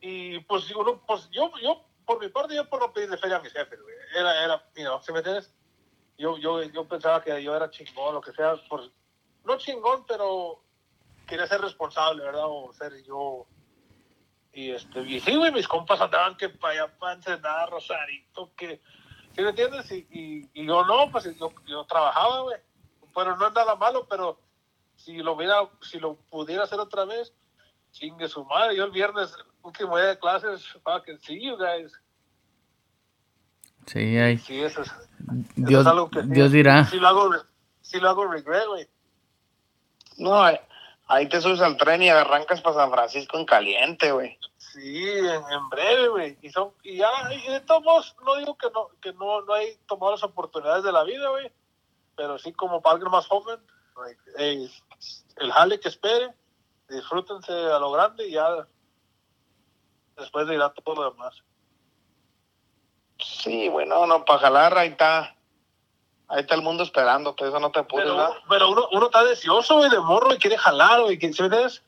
Y 0.00 0.40
pues 0.40 0.70
uno, 0.74 1.02
pues 1.06 1.28
yo, 1.30 1.50
yo, 1.62 1.84
por 2.06 2.20
mi 2.20 2.28
parte, 2.28 2.54
yo 2.54 2.68
por 2.68 2.80
no 2.80 2.92
pedirle 2.92 3.18
feria 3.18 3.36
a 3.36 3.40
mis 3.40 3.52
jefes, 3.52 3.80
güey. 3.80 3.94
Era, 4.14 4.44
era, 4.44 4.64
know, 4.76 5.00
¿sí 5.02 5.12
me 5.12 5.18
entiendes? 5.18 5.54
Yo, 6.18 6.36
yo, 6.38 6.62
yo 6.62 6.86
pensaba 6.86 7.22
que 7.22 7.42
yo 7.42 7.54
era 7.54 7.70
chingón, 7.70 8.14
lo 8.14 8.20
que 8.20 8.32
sea, 8.32 8.56
por, 8.68 8.90
no 9.44 9.56
chingón, 9.58 10.04
pero 10.06 10.62
quería 11.26 11.46
ser 11.46 11.60
responsable, 11.60 12.24
¿verdad? 12.24 12.46
O 12.46 12.72
ser 12.72 13.02
yo. 13.04 13.46
Y 14.52 14.70
este, 14.72 15.00
y 15.00 15.20
sí, 15.20 15.36
güey, 15.36 15.52
mis 15.52 15.68
compas 15.68 16.00
andaban 16.00 16.36
que 16.36 16.48
para 16.48 16.84
allá, 16.84 16.98
para 16.98 17.14
Ensenada, 17.14 17.66
Rosarito, 17.66 18.52
que, 18.56 18.82
¿sí 19.34 19.42
me 19.42 19.50
entiendes? 19.50 19.90
Y, 19.92 20.06
y, 20.10 20.50
y 20.54 20.66
yo 20.66 20.84
no, 20.84 21.10
pues 21.10 21.24
yo, 21.36 21.52
yo 21.66 21.84
trabajaba, 21.84 22.40
güey. 22.40 22.58
Pero 23.14 23.36
no 23.36 23.48
es 23.48 23.54
nada 23.54 23.74
malo, 23.76 24.06
pero 24.08 24.40
si 24.96 25.18
lo 25.18 25.32
hubiera, 25.32 25.68
si 25.80 25.98
lo 25.98 26.16
pudiera 26.16 26.64
hacer 26.64 26.78
otra 26.78 27.04
vez, 27.04 27.32
chingue 27.92 28.28
su 28.28 28.44
madre. 28.44 28.76
Yo 28.76 28.84
el 28.84 28.90
viernes, 28.90 29.34
último 29.62 29.96
día 29.96 30.08
de 30.08 30.18
clases, 30.18 30.64
fucking 30.84 31.18
see 31.20 31.40
you 31.44 31.56
guys. 31.56 31.92
Sí, 33.86 34.16
ahí. 34.18 34.38
Sí, 34.38 34.60
eso 34.60 34.82
es, 34.82 34.88
eso 34.88 34.98
Dios, 35.56 35.80
es 35.82 35.86
algo 35.86 36.10
que 36.10 36.22
sí, 36.22 36.28
Dios 36.28 36.52
dirá. 36.52 36.84
Sí 36.86 36.98
lo 36.98 37.08
hago, 37.08 37.30
sí 37.80 37.98
lo 37.98 38.08
hago 38.08 38.26
regret, 38.26 38.66
güey. 38.66 38.88
No, 40.18 40.42
ahí- 40.42 41.28
te 41.28 41.40
subes 41.40 41.60
al 41.60 41.76
tren 41.76 42.02
y 42.02 42.08
arrancas 42.10 42.60
para 42.60 42.76
San 42.76 42.90
Francisco 42.90 43.38
en 43.38 43.46
caliente, 43.46 44.12
güey. 44.12 44.38
Sí, 44.58 45.08
en, 45.08 45.42
en 45.50 45.68
breve, 45.70 46.08
güey. 46.08 46.38
Y, 46.42 46.50
son, 46.50 46.72
y 46.82 46.98
ya, 46.98 47.08
y 47.32 47.50
de 47.50 47.60
todos 47.60 47.82
modos, 47.82 48.16
no 48.24 48.36
digo 48.36 48.56
que 48.56 48.68
no, 48.70 48.88
que 49.00 49.12
no, 49.14 49.40
no 49.42 49.54
hay 49.54 49.76
tomado 49.88 50.12
las 50.12 50.22
oportunidades 50.22 50.84
de 50.84 50.92
la 50.92 51.02
vida, 51.02 51.28
güey. 51.30 51.50
Pero 52.16 52.38
sí 52.38 52.52
como 52.52 52.80
para 52.80 52.94
alguien 52.94 53.10
más 53.10 53.26
joven, 53.26 53.58
like, 53.96 54.20
ey, 54.36 54.70
el 55.38 55.50
jale 55.52 55.80
que 55.80 55.88
espere, 55.88 56.32
disfrútense 56.88 57.52
a 57.52 57.78
lo 57.78 57.90
grande 57.90 58.28
y 58.28 58.32
ya 58.32 58.68
después 60.20 60.46
de 60.46 60.54
ir 60.54 60.62
a 60.62 60.70
todo 60.72 60.94
lo 60.94 61.10
demás. 61.10 61.42
Sí, 63.18 63.68
güey, 63.68 63.86
no, 63.86 64.24
para 64.24 64.38
jalar, 64.38 64.78
ahí 64.78 64.90
está. 64.90 65.34
Ahí 66.28 66.42
está 66.42 66.54
el 66.54 66.62
mundo 66.62 66.84
esperando, 66.84 67.34
pues 67.34 67.50
eso 67.50 67.58
no 67.58 67.70
te 67.72 67.80
apures, 67.80 68.08
Pero, 68.08 68.34
pero 68.48 68.70
uno, 68.70 68.86
uno 68.92 69.06
está 69.06 69.24
deseoso, 69.24 69.78
güey, 69.78 69.90
de 69.90 69.98
morro 69.98 70.32
y 70.32 70.38
quiere 70.38 70.56
jalar, 70.56 71.02
güey. 71.02 71.18
¿sí 71.18 71.26
entiendes? 71.26 71.82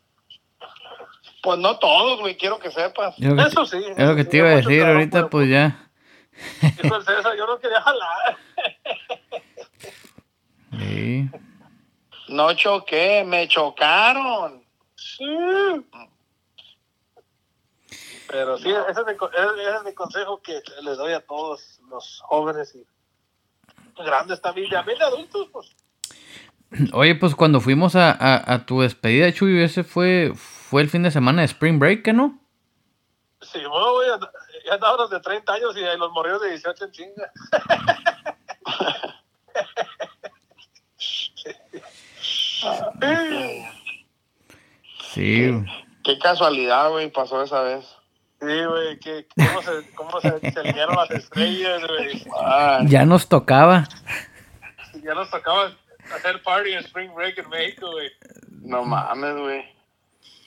Pues 1.43 1.59
no 1.59 1.79
todos, 1.79 2.21
güey, 2.21 2.37
quiero 2.37 2.59
que 2.59 2.71
sepas. 2.71 3.15
Que, 3.17 3.29
Eso 3.29 3.65
sí. 3.67 3.79
es 3.97 4.07
lo 4.09 4.15
que 4.17 4.23
eso 4.23 4.31
te 4.31 4.37
iba 4.39 4.49
a 4.49 4.57
decir 4.57 4.81
trabajo, 4.81 4.93
ahorita, 4.99 5.19
pero- 5.19 5.31
pues 5.31 5.49
ya. 5.49 5.91
El 6.61 7.05
César, 7.05 7.37
yo 7.37 7.47
no 7.47 7.59
quería 7.59 7.81
jalar. 7.81 8.37
Sí. 10.79 11.29
No 12.29 12.55
choqué, 12.55 13.25
me 13.27 13.47
chocaron. 13.47 14.65
Sí. 14.97 15.27
Pero 18.33 18.57
sí, 18.59 18.71
ese 18.71 19.01
es, 19.03 19.07
mi, 19.07 19.15
co- 19.15 19.31
ese 19.31 19.77
es 19.77 19.85
mi 19.85 19.93
consejo 19.93 20.41
que 20.43 20.61
les 20.83 20.97
doy 20.97 21.13
a 21.13 21.21
todos 21.21 21.79
los 21.91 22.21
jóvenes 22.25 22.75
y 22.75 22.85
grandes 24.03 24.41
también, 24.41 24.71
también 24.71 24.99
de 24.99 25.05
adultos, 25.05 25.49
pues. 25.53 25.77
Oye, 26.95 27.15
pues 27.15 27.35
cuando 27.35 27.61
fuimos 27.61 27.95
a, 27.95 28.11
a, 28.11 28.55
a 28.55 28.65
tu 28.65 28.81
despedida, 28.81 29.31
Chuy, 29.33 29.63
ese 29.63 29.85
fue, 29.85 30.33
fue 30.35 30.81
el 30.81 30.89
fin 30.89 31.03
de 31.03 31.11
semana 31.11 31.43
de 31.43 31.47
Spring 31.47 31.79
Break, 31.79 32.03
¿qué 32.03 32.15
no? 32.15 32.41
Sí, 33.43 33.59
bueno, 33.67 33.93
güey, 33.93 34.09
ya 34.65 34.75
andaban 34.75 35.11
de 35.11 35.21
30 35.21 35.53
años 35.53 35.77
y 35.77 35.99
los 35.99 36.11
morridos 36.13 36.41
de 36.41 36.51
18 36.51 36.85
en 36.87 36.91
chinga. 36.93 37.33
Sí, 45.13 45.53
Qué 46.05 46.19
casualidad, 46.19 46.91
güey, 46.91 47.11
pasó 47.11 47.43
esa 47.43 47.63
vez. 47.63 47.85
Sí, 48.45 48.65
güey, 48.65 48.99
que, 48.99 49.27
cómo 49.37 49.63
se, 49.63 49.91
cómo 49.95 50.21
se, 50.21 50.51
se 50.53 50.59
alinearon 50.61 50.97
las 50.97 51.11
estrellas, 51.13 51.81
güey. 51.87 52.25
Ah, 52.41 52.81
ya 52.87 53.05
nos 53.05 53.29
tocaba. 53.29 53.87
Ya 55.03 55.15
nos 55.15 55.31
tocaba 55.31 55.71
hacer 56.13 56.43
party 56.43 56.73
en 56.73 56.79
Spring 56.81 57.15
Break 57.15 57.39
en 57.39 57.49
México, 57.51 57.89
güey. 57.93 58.11
no 58.63 58.85
mames, 58.85 59.37
güey. 59.37 59.65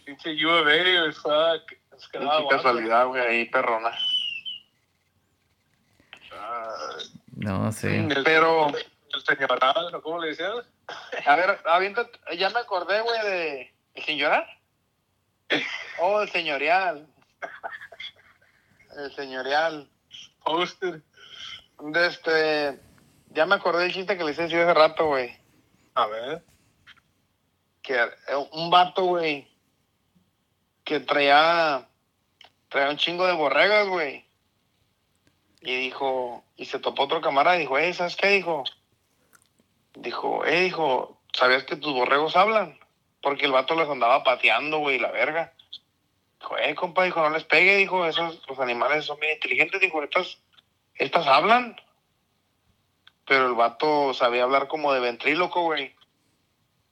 Pinche 0.06 0.46
U 0.46 0.50
of 0.50 0.68
A, 0.68 0.72
güey, 0.72 1.12
fuck. 1.14 1.72
Qué 2.12 2.18
aguanta. 2.18 2.58
casualidad, 2.58 3.06
güey, 3.08 3.22
ahí 3.26 3.46
perrona. 3.46 3.92
No, 7.38 7.72
sí. 7.72 7.88
el- 7.88 8.24
Pero, 8.24 8.68
El 9.14 9.22
señoral, 9.24 9.96
¿o 9.96 10.02
¿cómo 10.02 10.20
le 10.20 10.30
decían? 10.30 10.52
a 11.26 11.36
ver, 11.38 11.60
avienta, 11.66 12.06
ya 12.38 12.50
me 12.50 12.60
acordé, 12.60 13.00
güey, 13.02 13.22
de... 13.24 13.74
¿El 13.94 14.04
señoral? 14.04 14.46
Oh, 16.00 16.22
el 16.22 16.30
señorial. 16.30 17.08
El 18.98 19.14
señorial. 19.16 19.90
Poster. 20.44 21.02
De 21.80 22.08
este... 22.08 22.80
Ya 23.30 23.46
me 23.46 23.56
acordé 23.56 23.84
del 23.84 23.94
chiste 23.94 24.18
que 24.18 24.24
le 24.24 24.32
hice 24.32 24.46
hace 24.46 24.74
rato, 24.74 25.08
güey. 25.08 25.38
A 25.96 26.08
ver. 26.08 26.44
que 27.82 27.96
eh, 27.96 28.10
un 28.52 28.70
vato, 28.70 29.04
güey, 29.04 29.48
que 30.86 31.00
traía, 31.00 31.88
traía 32.70 32.92
un 32.92 32.98
chingo 32.98 33.26
de 33.28 33.34
borregas, 33.34 33.88
güey. 33.88 34.26
Y 35.62 35.76
dijo, 35.78 36.46
y 36.56 36.66
se 36.66 36.80
topó 36.80 37.04
otro 37.04 37.22
camarada 37.22 37.58
y 37.58 37.62
dijo, 37.62 37.78
eh, 37.78 37.94
¿sabes 37.94 38.16
qué? 38.16 38.28
Dijo, 38.28 38.64
dijo, 39.96 40.46
eh, 40.46 40.62
dijo, 40.62 41.20
¿sabías 41.34 41.64
que 41.64 41.76
tus 41.76 41.94
borregos 41.94 42.36
hablan? 42.36 42.78
Porque 43.22 43.46
el 43.46 43.52
vato 43.52 43.76
les 43.76 43.90
andaba 43.90 44.24
pateando, 44.24 44.78
güey, 44.80 45.00
la 45.00 45.12
verga. 45.12 45.55
Dijo, 46.46 46.60
eh, 46.60 46.76
compa, 46.76 47.04
dijo, 47.04 47.22
no 47.22 47.32
les 47.32 47.44
pegue, 47.44 47.76
dijo, 47.76 48.06
esos, 48.06 48.40
los 48.48 48.60
animales 48.60 49.06
son 49.06 49.20
bien 49.20 49.34
inteligentes, 49.34 49.82
dijo, 49.82 50.04
estas, 50.04 50.38
estas 50.94 51.26
hablan. 51.26 51.76
Pero 53.26 53.48
el 53.48 53.56
vato 53.56 54.14
sabía 54.14 54.44
hablar 54.44 54.68
como 54.68 54.94
de 54.94 55.00
ventríloco, 55.00 55.64
güey. 55.64 55.96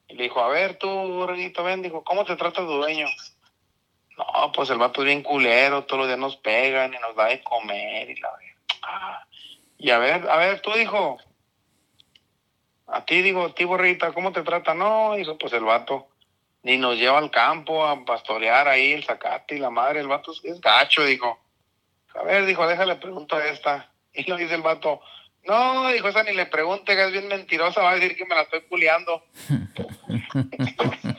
Y 0.07 0.15
le 0.15 0.23
dijo, 0.23 0.39
a 0.39 0.47
ver, 0.47 0.79
tú, 0.79 0.87
borreguito, 0.89 1.63
ven, 1.63 1.83
dijo, 1.83 2.03
¿cómo 2.03 2.25
te 2.25 2.35
trata 2.35 2.61
tu 2.61 2.71
dueño? 2.71 3.05
No, 4.17 4.51
pues 4.53 4.71
el 4.71 4.79
vato 4.79 5.01
es 5.01 5.05
bien 5.05 5.21
culero, 5.21 5.83
todos 5.83 5.99
los 5.99 6.07
días 6.07 6.19
nos 6.19 6.37
pegan 6.37 6.91
y 6.91 6.97
nos 6.97 7.15
da 7.15 7.25
de 7.25 7.43
comer 7.43 8.09
y 8.09 8.15
la 8.15 8.29
ah. 8.81 9.27
Y 9.77 9.91
a 9.91 9.99
ver, 9.99 10.27
a 10.31 10.37
ver, 10.37 10.61
tú, 10.61 10.71
dijo, 10.71 11.19
a 12.87 13.05
ti, 13.05 13.21
digo, 13.21 13.45
a 13.45 13.53
ti, 13.53 13.65
borreguita, 13.65 14.13
¿cómo 14.13 14.31
te 14.31 14.41
trata? 14.41 14.73
No, 14.73 15.13
dijo, 15.13 15.37
pues 15.37 15.53
el 15.53 15.63
vato 15.63 16.07
ni 16.63 16.77
nos 16.77 16.97
lleva 16.97 17.17
al 17.17 17.29
campo 17.29 17.85
a 17.85 18.03
pastorear 18.05 18.67
ahí 18.67 18.93
el 18.93 19.03
zacate 19.03 19.55
y 19.55 19.59
la 19.59 19.69
madre, 19.69 19.99
el 19.99 20.07
vato 20.07 20.31
es, 20.43 20.59
gacho, 20.61 21.05
dijo. 21.05 21.39
A 22.15 22.23
ver, 22.23 22.45
dijo, 22.45 22.65
déjale 22.67 22.95
pregunto 22.95 23.35
a 23.35 23.45
esta. 23.45 23.89
Y 24.15 24.29
lo 24.29 24.37
dice 24.37 24.53
el 24.53 24.61
vato, 24.61 25.01
no, 25.45 25.89
dijo, 25.89 26.07
esa 26.07 26.21
ni 26.21 26.33
le 26.33 26.45
pregunte, 26.45 26.95
que 26.95 27.03
es 27.03 27.11
bien 27.11 27.27
mentirosa, 27.27 27.81
va 27.81 27.91
a 27.91 27.95
decir 27.95 28.15
que 28.15 28.25
me 28.25 28.35
la 28.35 28.43
estoy 28.43 28.61
culeando. 28.61 29.23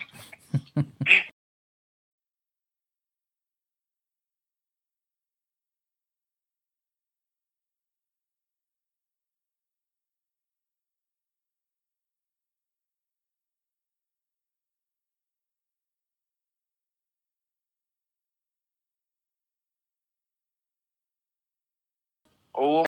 Hubo 22.55 22.85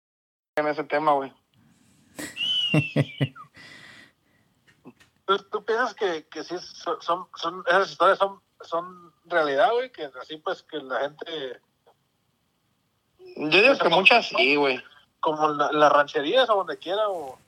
en 0.56 0.66
ese 0.68 0.84
tema, 0.84 1.12
güey. 1.12 1.32
¿Tú, 5.24 5.38
tú 5.50 5.64
piensas 5.64 5.94
que, 5.94 6.26
que 6.28 6.42
sí 6.44 6.56
son, 6.58 7.00
son, 7.00 7.26
son- 7.36 7.64
esas 7.68 7.90
historias 7.90 8.18
son, 8.18 8.40
son 8.62 9.12
realidad, 9.24 9.70
güey? 9.72 9.90
Que 9.92 10.10
así 10.20 10.36
pues 10.38 10.62
que 10.64 10.78
la 10.78 11.00
gente, 11.00 11.60
Yo 13.36 13.62
digo 13.62 13.78
que 13.78 13.88
muchas 13.88 14.28
sí, 14.28 14.56
güey. 14.56 14.82
como 15.20 15.50
en 15.50 15.58
la- 15.58 15.72
las 15.72 15.92
rancherías 15.92 16.50
o 16.50 16.56
donde 16.56 16.78
quiera, 16.78 17.08
o... 17.08 17.38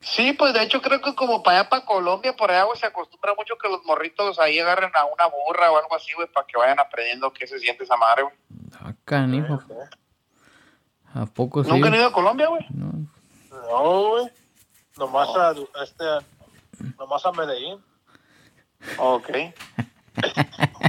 Sí, 0.00 0.32
pues 0.32 0.54
de 0.54 0.62
hecho 0.62 0.80
creo 0.80 1.00
que 1.00 1.14
como 1.14 1.42
para 1.42 1.60
allá, 1.60 1.68
para 1.68 1.84
Colombia, 1.84 2.34
por 2.34 2.50
allá, 2.50 2.64
güey, 2.64 2.78
se 2.78 2.86
acostumbra 2.86 3.34
mucho 3.34 3.58
que 3.58 3.68
los 3.68 3.84
morritos 3.84 4.38
ahí 4.38 4.58
agarren 4.58 4.90
a 4.94 5.04
una 5.04 5.26
burra 5.26 5.70
o 5.70 5.78
algo 5.78 5.94
así, 5.94 6.12
güey, 6.14 6.26
para 6.28 6.46
que 6.46 6.56
vayan 6.56 6.80
aprendiendo 6.80 7.32
qué 7.32 7.46
se 7.46 7.58
siente 7.58 7.84
esa 7.84 7.96
madre, 7.96 8.22
güey. 8.22 8.34
Ah, 8.80 8.94
canijo. 9.04 9.60
¿A 11.12 11.26
poco 11.26 11.62
sí? 11.64 11.70
¿Nunca 11.70 11.88
han 11.88 11.96
ido 11.96 12.06
a 12.06 12.12
Colombia, 12.12 12.48
güey? 12.48 12.64
No. 12.70 12.92
No, 13.50 14.08
güey. 14.10 14.30
Nomás 14.96 15.28
a, 15.36 15.50
a 15.50 15.84
este, 15.84 16.04
nomás 16.98 17.26
a 17.26 17.32
Medellín. 17.32 17.84
Ok. 18.98 19.28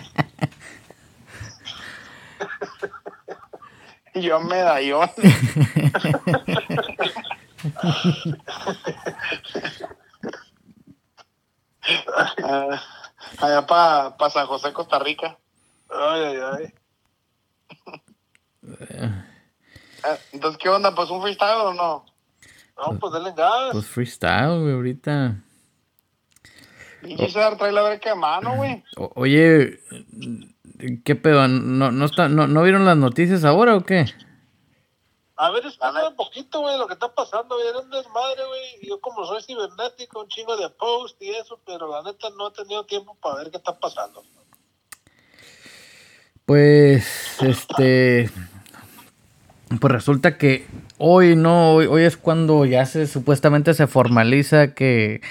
Yo 4.13 4.39
medallón. 4.41 5.09
Ah, 12.43 12.81
allá 13.39 13.65
para 13.65 14.29
San 14.29 14.45
José, 14.47 14.71
Costa 14.73 14.99
Rica. 14.99 15.37
Ay, 15.89 16.21
ay, 16.23 16.39
ay. 16.57 16.73
Ah, 20.03 20.17
Entonces, 20.31 20.59
¿qué 20.61 20.69
onda? 20.69 20.93
¿Pues 20.93 21.09
un 21.09 21.21
freestyle 21.21 21.61
o 21.61 21.73
no? 21.73 22.05
No, 22.77 22.99
pues 22.99 23.13
denle 23.13 23.33
gas. 23.35 23.71
Pues 23.71 23.85
freestyle, 23.85 24.61
güey, 24.61 24.73
ahorita. 24.73 25.35
Y 27.03 27.17
César 27.17 27.57
trae 27.57 27.71
la 27.71 27.81
verga 27.81 28.11
de 28.11 28.15
mano, 28.15 28.55
güey. 28.55 28.83
Oye, 29.15 29.79
¿qué 31.03 31.15
pedo? 31.15 31.47
¿No, 31.47 31.91
no, 31.91 32.05
está, 32.05 32.29
no, 32.29 32.47
¿No 32.47 32.63
vieron 32.63 32.85
las 32.85 32.97
noticias 32.97 33.43
ahora 33.43 33.75
o 33.75 33.81
qué? 33.81 34.05
A 35.41 35.49
ver, 35.49 35.65
explícame 35.65 36.07
un 36.07 36.15
poquito, 36.15 36.61
güey, 36.61 36.77
lo 36.77 36.85
que 36.85 36.93
está 36.93 37.11
pasando, 37.15 37.55
güey. 37.55 37.67
Era 37.67 37.79
un 37.79 37.89
desmadre, 37.89 38.45
güey. 38.45 38.87
Yo 38.87 39.01
como 39.01 39.25
soy 39.25 39.41
cibernético, 39.41 40.21
un 40.21 40.27
chingo 40.27 40.55
de 40.55 40.69
post 40.69 41.19
y 41.19 41.31
eso, 41.31 41.59
pero 41.65 41.87
la 41.87 42.03
neta 42.03 42.27
no 42.37 42.49
he 42.49 42.51
tenido 42.51 42.85
tiempo 42.85 43.17
para 43.19 43.37
ver 43.37 43.49
qué 43.49 43.57
está 43.57 43.79
pasando. 43.79 44.23
Pues, 46.45 47.41
este. 47.41 48.29
Pues 49.79 49.91
resulta 49.91 50.37
que 50.37 50.67
hoy 50.99 51.35
no, 51.35 51.73
hoy, 51.73 51.87
hoy 51.87 52.03
es 52.03 52.17
cuando 52.17 52.63
ya 52.65 52.85
se 52.85 53.07
supuestamente 53.07 53.73
se 53.73 53.87
formaliza 53.87 54.75
que, 54.75 55.21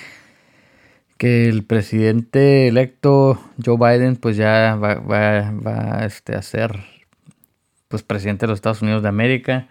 que 1.18 1.48
el 1.48 1.64
presidente 1.64 2.66
electo 2.66 3.38
Joe 3.64 3.76
Biden 3.76 4.16
pues 4.16 4.36
ya 4.36 4.74
va, 4.74 4.94
va, 4.94 5.52
va 5.52 6.04
este, 6.04 6.34
a 6.34 6.42
ser 6.42 6.84
pues 7.86 8.02
presidente 8.02 8.46
de 8.46 8.48
los 8.48 8.56
Estados 8.56 8.82
Unidos 8.82 9.02
de 9.02 9.08
América 9.08 9.68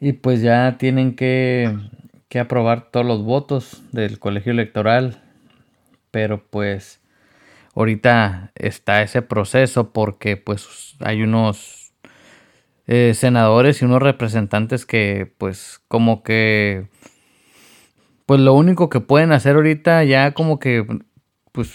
y 0.00 0.12
pues 0.12 0.42
ya 0.42 0.76
tienen 0.78 1.16
que, 1.16 1.76
que 2.28 2.38
aprobar 2.38 2.90
todos 2.90 3.06
los 3.06 3.22
votos 3.22 3.82
del 3.92 4.18
colegio 4.18 4.52
electoral. 4.52 5.22
Pero 6.10 6.44
pues 6.48 7.00
ahorita 7.74 8.52
está 8.54 9.02
ese 9.02 9.22
proceso 9.22 9.92
porque 9.92 10.36
pues 10.36 10.96
hay 11.00 11.22
unos 11.22 11.92
eh, 12.86 13.12
senadores 13.14 13.82
y 13.82 13.84
unos 13.84 14.02
representantes 14.02 14.86
que 14.86 15.32
pues 15.38 15.80
como 15.88 16.22
que 16.22 16.88
pues 18.26 18.40
lo 18.40 18.54
único 18.54 18.88
que 18.88 19.00
pueden 19.00 19.32
hacer 19.32 19.56
ahorita 19.56 20.04
ya 20.04 20.32
como 20.32 20.58
que 20.58 20.86
pues 21.52 21.72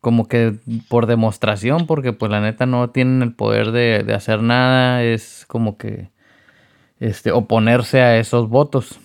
como 0.00 0.26
que 0.26 0.54
por 0.88 1.06
demostración 1.06 1.86
porque 1.86 2.12
pues 2.12 2.30
la 2.30 2.40
neta 2.40 2.66
no 2.66 2.90
tienen 2.90 3.22
el 3.22 3.34
poder 3.34 3.72
de, 3.72 4.02
de 4.02 4.14
hacer 4.14 4.42
nada 4.42 5.02
es 5.02 5.44
como 5.46 5.78
que 5.78 6.10
este 7.08 7.32
oponerse 7.32 8.00
a 8.00 8.18
esos 8.18 8.48
votos 8.48 9.00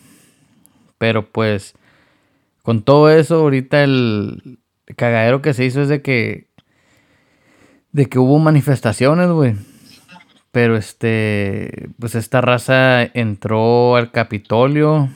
pero 0.97 1.29
pues 1.29 1.75
con 2.63 2.81
todo 2.83 3.09
eso 3.09 3.35
ahorita 3.35 3.83
el 3.83 4.59
cagadero 4.95 5.41
que 5.41 5.53
se 5.53 5.65
hizo 5.65 5.81
es 5.81 5.89
de 5.89 6.01
que 6.01 6.47
de 7.91 8.05
que 8.07 8.19
hubo 8.19 8.37
manifestaciones, 8.37 9.29
güey. 9.29 9.55
Pero 10.51 10.77
este, 10.77 11.89
pues 11.99 12.15
esta 12.15 12.41
raza 12.41 13.03
entró 13.03 13.95
al 13.95 14.11
Capitolio 14.11 15.09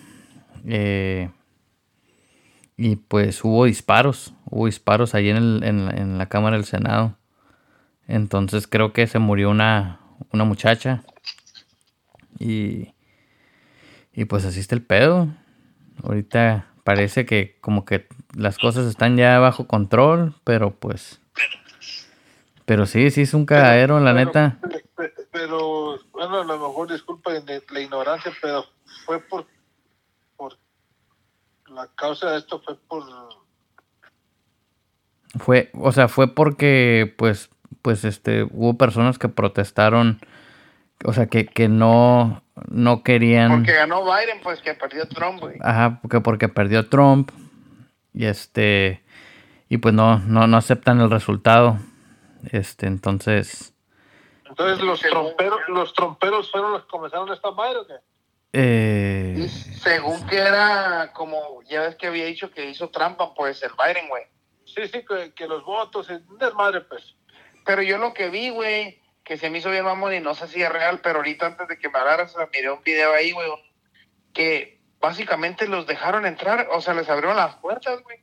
eh, 0.66 1.30
y 2.78 2.96
pues 2.96 3.44
hubo 3.44 3.66
disparos, 3.66 4.34
hubo 4.46 4.66
disparos 4.66 5.14
ahí 5.14 5.30
en, 5.30 5.38
el, 5.38 5.64
en, 5.64 6.18
la 6.18 6.28
Cámara 6.28 6.58
del 6.58 6.66
Senado. 6.66 7.18
Entonces 8.08 8.68
creo 8.68 8.94
que 8.94 9.08
se 9.08 9.20
murió 9.20 9.50
una, 9.52 10.00
una 10.32 10.44
muchacha 10.44 11.04
y, 12.42 12.94
y 14.14 14.26
pues 14.26 14.46
así 14.46 14.60
está 14.60 14.76
el 14.76 14.84
pedo. 14.84 15.28
Ahorita 16.04 16.68
parece 16.84 17.26
que 17.26 17.58
como 17.62 17.86
que 17.86 18.08
las 18.36 18.58
cosas 18.58 18.88
están 18.88 19.18
ya 19.18 19.40
bajo 19.40 19.68
control, 19.68 20.36
pero 20.44 20.72
pues... 20.72 21.20
Pero 22.66 22.86
sí, 22.86 23.12
sí 23.12 23.22
es 23.22 23.34
un 23.34 23.46
cagadero, 23.46 24.00
la 24.00 24.14
neta. 24.14 24.58
Pero, 25.32 26.00
bueno, 26.14 26.42
a 26.42 26.46
lo 26.46 26.54
mejor 26.54 26.92
disculpa 26.92 27.32
la 27.32 27.82
ignorancia, 27.82 28.32
pero 28.42 28.64
fue 29.06 29.20
por, 29.20 29.46
por 30.38 30.58
la 31.68 31.88
causa 31.96 32.32
de 32.32 32.38
esto 32.38 32.62
fue 32.62 32.78
por 32.88 33.04
fue, 35.40 35.70
o 35.74 35.92
sea, 35.92 36.08
fue 36.08 36.34
porque 36.34 37.14
pues 37.18 37.50
pues 37.82 38.04
este 38.04 38.44
hubo 38.44 38.78
personas 38.78 39.18
que 39.18 39.30
protestaron 39.30 40.20
o 41.04 41.14
sea, 41.14 41.28
que, 41.28 41.46
que 41.46 41.68
no, 41.68 42.44
no 42.68 43.04
querían... 43.04 43.52
Porque 43.52 43.74
ganó 43.74 44.04
Biden, 44.04 44.42
pues 44.42 44.62
que 44.62 44.74
perdió 44.74 45.08
Trump, 45.08 45.40
güey. 45.40 45.58
Ajá, 45.62 46.00
porque, 46.02 46.22
porque 46.22 46.50
perdió 46.50 46.88
Trump. 46.90 47.32
Y 48.14 48.26
este... 48.26 49.04
Y 49.70 49.78
pues 49.78 49.94
no, 49.94 50.20
no, 50.20 50.48
no 50.48 50.58
aceptan 50.58 51.00
el 51.00 51.10
resultado. 51.10 51.80
Este, 52.52 52.88
entonces... 52.88 53.74
Entonces 54.48 54.84
los 54.84 55.00
tromperos, 55.00 55.60
los 55.70 55.94
tromperos 55.94 56.52
fueron 56.52 56.74
los 56.74 56.84
que 56.84 56.90
comenzaron 56.90 57.32
esta 57.32 57.52
madre 57.52 57.78
o 57.78 57.88
qué? 57.88 57.94
Eh... 58.54 59.48
según 59.82 60.28
que 60.28 60.38
era 60.38 61.14
como, 61.14 61.64
ya 61.70 61.84
ves 61.84 61.96
que 61.96 62.08
había 62.08 62.26
dicho 62.26 62.52
que 62.52 62.70
hizo 62.70 62.90
trampa, 62.90 63.34
pues 63.34 63.64
el 63.64 63.72
Biden, 63.72 64.10
güey. 64.10 64.24
Sí, 64.66 64.88
sí, 64.92 65.06
que, 65.08 65.34
que 65.34 65.48
los 65.48 65.64
votos, 65.64 66.10
es 66.10 66.22
desmadre, 66.38 66.82
pues. 66.82 67.16
Pero 67.66 67.82
yo 67.82 67.98
lo 67.98 68.14
que 68.14 68.30
vi, 68.30 68.50
güey, 68.50 69.01
que 69.24 69.38
se 69.38 69.50
me 69.50 69.60
hizo 69.60 69.70
bien 69.70 69.86
mamón 69.86 70.14
y 70.14 70.20
no 70.20 70.34
sé 70.36 70.48
si 70.48 70.62
es 70.62 70.72
real, 70.72 71.00
pero 71.02 71.18
ahorita 71.18 71.46
antes 71.46 71.68
de 71.68 71.78
que 71.78 71.90
me 71.90 72.00
hablaras, 72.00 72.36
miré 72.54 72.72
un 72.72 72.84
video 72.84 73.14
ahí, 73.14 73.32
güey, 73.32 73.50
que 74.34 74.82
básicamente 75.00 75.68
los 75.68 75.88
dejaron 75.88 76.26
entrar, 76.26 76.68
o 76.72 76.82
sea, 76.82 76.94
les 76.94 77.10
abrieron 77.10 77.38
las 77.38 77.56
puertas, 77.56 78.02
güey. 78.04 78.20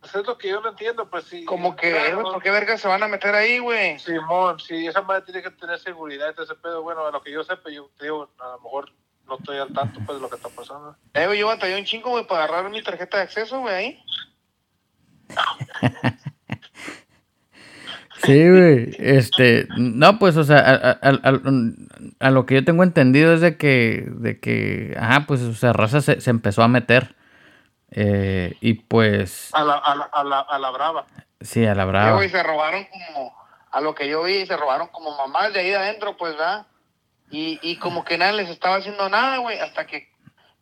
Pues 0.00 0.14
es 0.14 0.26
lo 0.26 0.38
que 0.38 0.48
yo 0.48 0.60
no 0.62 0.70
entiendo, 0.70 1.10
pues 1.10 1.24
sí. 1.24 1.44
Como 1.44 1.76
que, 1.76 1.94
¿por 2.14 2.42
qué 2.42 2.50
verga 2.50 2.78
se 2.78 2.88
van 2.88 3.02
a 3.02 3.08
meter 3.08 3.34
ahí, 3.34 3.58
güey? 3.58 3.98
Simón, 3.98 4.58
sí, 4.58 4.86
esa 4.86 5.02
madre 5.02 5.22
tiene 5.22 5.42
que 5.42 5.50
tener 5.50 5.78
seguridad, 5.78 6.34
ese 6.40 6.54
pedo, 6.54 6.82
bueno, 6.82 7.06
a 7.06 7.10
lo 7.10 7.20
que 7.20 7.30
yo 7.30 7.44
sepa, 7.44 7.70
yo 7.70 7.90
digo, 8.00 8.30
a 8.38 8.48
lo 8.52 8.60
mejor 8.60 8.92
no 9.26 9.36
estoy 9.36 9.58
al 9.58 9.72
tanto, 9.72 10.00
pues, 10.06 10.16
de 10.16 10.22
lo 10.22 10.30
que 10.30 10.36
está 10.36 10.48
pasando. 10.48 10.96
Eh, 11.12 11.26
güey, 11.26 11.38
yo 11.38 11.48
batallé 11.48 11.78
un 11.78 11.84
chingo, 11.84 12.10
güey, 12.10 12.26
para 12.26 12.44
agarrar 12.44 12.70
mi 12.70 12.82
tarjeta 12.82 13.18
de 13.18 13.22
acceso, 13.24 13.60
güey, 13.60 13.74
ahí. 13.74 14.04
Sí, 18.22 18.48
güey. 18.48 18.94
Este, 18.98 19.66
no, 19.76 20.18
pues, 20.18 20.36
o 20.36 20.44
sea, 20.44 20.98
a, 21.00 22.30
lo 22.30 22.46
que 22.46 22.54
yo 22.54 22.64
tengo 22.64 22.82
entendido 22.82 23.32
es 23.32 23.40
de 23.40 23.56
que, 23.56 24.04
de 24.06 24.38
que, 24.40 24.96
ajá, 24.98 25.24
pues, 25.26 25.40
o 25.42 25.54
sea, 25.54 25.72
raza 25.72 26.00
se, 26.00 26.20
se 26.20 26.30
empezó 26.30 26.62
a 26.62 26.68
meter. 26.68 27.14
Eh, 27.90 28.56
y 28.60 28.74
pues. 28.74 29.50
A 29.52 29.64
la, 29.64 29.74
a, 29.74 29.94
la, 29.94 30.04
a, 30.04 30.24
la, 30.24 30.40
a 30.40 30.58
la 30.58 30.70
brava. 30.70 31.06
Sí, 31.40 31.64
a 31.64 31.74
la 31.74 31.84
brava. 31.84 32.24
Y 32.24 32.28
se 32.28 32.42
robaron 32.42 32.84
como, 32.84 33.34
a 33.70 33.80
lo 33.80 33.94
que 33.94 34.08
yo 34.08 34.22
vi, 34.22 34.46
se 34.46 34.56
robaron 34.56 34.88
como 34.88 35.16
mamás 35.16 35.52
de 35.52 35.60
ahí 35.60 35.72
adentro, 35.72 36.16
pues, 36.16 36.32
¿verdad? 36.32 36.66
Y, 37.30 37.58
y 37.62 37.76
como 37.76 38.04
que 38.04 38.18
nadie 38.18 38.34
les 38.34 38.50
estaba 38.50 38.76
haciendo 38.76 39.08
nada, 39.08 39.38
güey, 39.38 39.58
hasta 39.58 39.86
que 39.86 40.10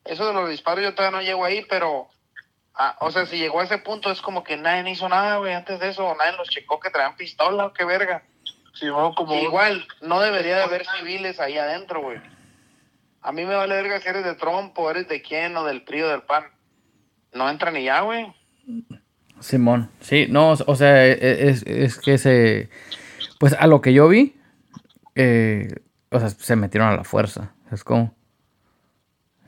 eso 0.05 0.27
de 0.27 0.35
los 0.35 0.49
disparos 0.49 0.85
yo 0.85 0.95
todavía 0.95 1.19
no 1.19 1.25
llego 1.25 1.45
ahí, 1.45 1.67
pero 1.69 2.09
Ah, 2.81 2.97
o 3.01 3.11
sea, 3.11 3.27
si 3.27 3.37
llegó 3.39 3.61
a 3.61 3.65
ese 3.65 3.79
punto 3.79 4.09
es 4.09 4.23
como 4.23 4.45
que 4.45 4.57
nadie 4.57 4.93
hizo 4.93 5.09
nada, 5.09 5.39
güey, 5.39 5.53
antes 5.53 5.81
de 5.81 5.89
eso, 5.89 6.15
nadie 6.17 6.37
los 6.39 6.49
checó 6.49 6.79
que 6.79 6.91
traían 6.91 7.17
pistola, 7.17 7.73
qué 7.77 7.85
verga. 7.85 8.23
Sí, 8.73 8.87
como... 9.17 9.35
Igual, 9.35 9.85
no 10.01 10.21
debería 10.21 10.59
de 10.59 10.63
haber 10.63 10.87
civiles 10.87 11.41
ahí 11.41 11.59
adentro, 11.59 12.03
güey. 12.03 12.21
A 13.21 13.33
mí 13.33 13.45
me 13.45 13.57
vale 13.57 13.75
verga 13.75 14.01
si 14.01 14.09
eres 14.09 14.25
de 14.25 14.37
Trump 14.37 14.79
o 14.79 14.89
eres 14.89 15.09
de 15.09 15.21
quién 15.21 15.57
o 15.57 15.65
del 15.65 15.85
trío 15.85 16.09
del 16.09 16.23
pan. 16.23 16.45
No 17.33 17.51
entra 17.51 17.73
ni 17.73 17.83
ya, 17.83 18.03
güey. 18.03 18.33
Simón, 19.41 19.91
sí, 19.99 20.27
no, 20.31 20.53
o 20.53 20.75
sea, 20.77 21.05
e, 21.05 21.13
e, 21.15 21.49
es, 21.51 21.65
es, 21.65 21.99
que 21.99 22.17
se... 22.17 22.71
Pues 23.41 23.55
a 23.55 23.67
lo 23.67 23.81
que 23.81 23.93
yo 23.93 24.07
vi, 24.07 24.37
eh, 25.17 25.69
o 26.11 26.21
sea, 26.21 26.29
se 26.29 26.55
metieron 26.55 26.91
a 26.91 26.97
la 26.97 27.03
fuerza, 27.03 27.55
es 27.73 27.83
como... 27.83 28.15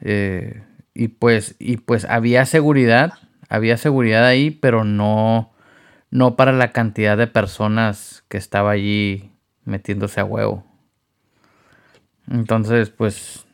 Eh, 0.00 0.64
y 1.00 1.08
pues, 1.08 1.54
y 1.58 1.78
pues 1.78 2.04
había 2.04 2.44
seguridad, 2.44 3.14
había 3.48 3.78
seguridad 3.78 4.26
ahí, 4.26 4.50
pero 4.50 4.84
no, 4.84 5.50
no 6.10 6.36
para 6.36 6.52
la 6.52 6.72
cantidad 6.72 7.16
de 7.16 7.26
personas 7.26 8.22
que 8.28 8.36
estaba 8.36 8.72
allí 8.72 9.30
metiéndose 9.64 10.20
a 10.20 10.26
huevo. 10.26 10.62
Entonces, 12.30 12.90
pues, 12.90 13.46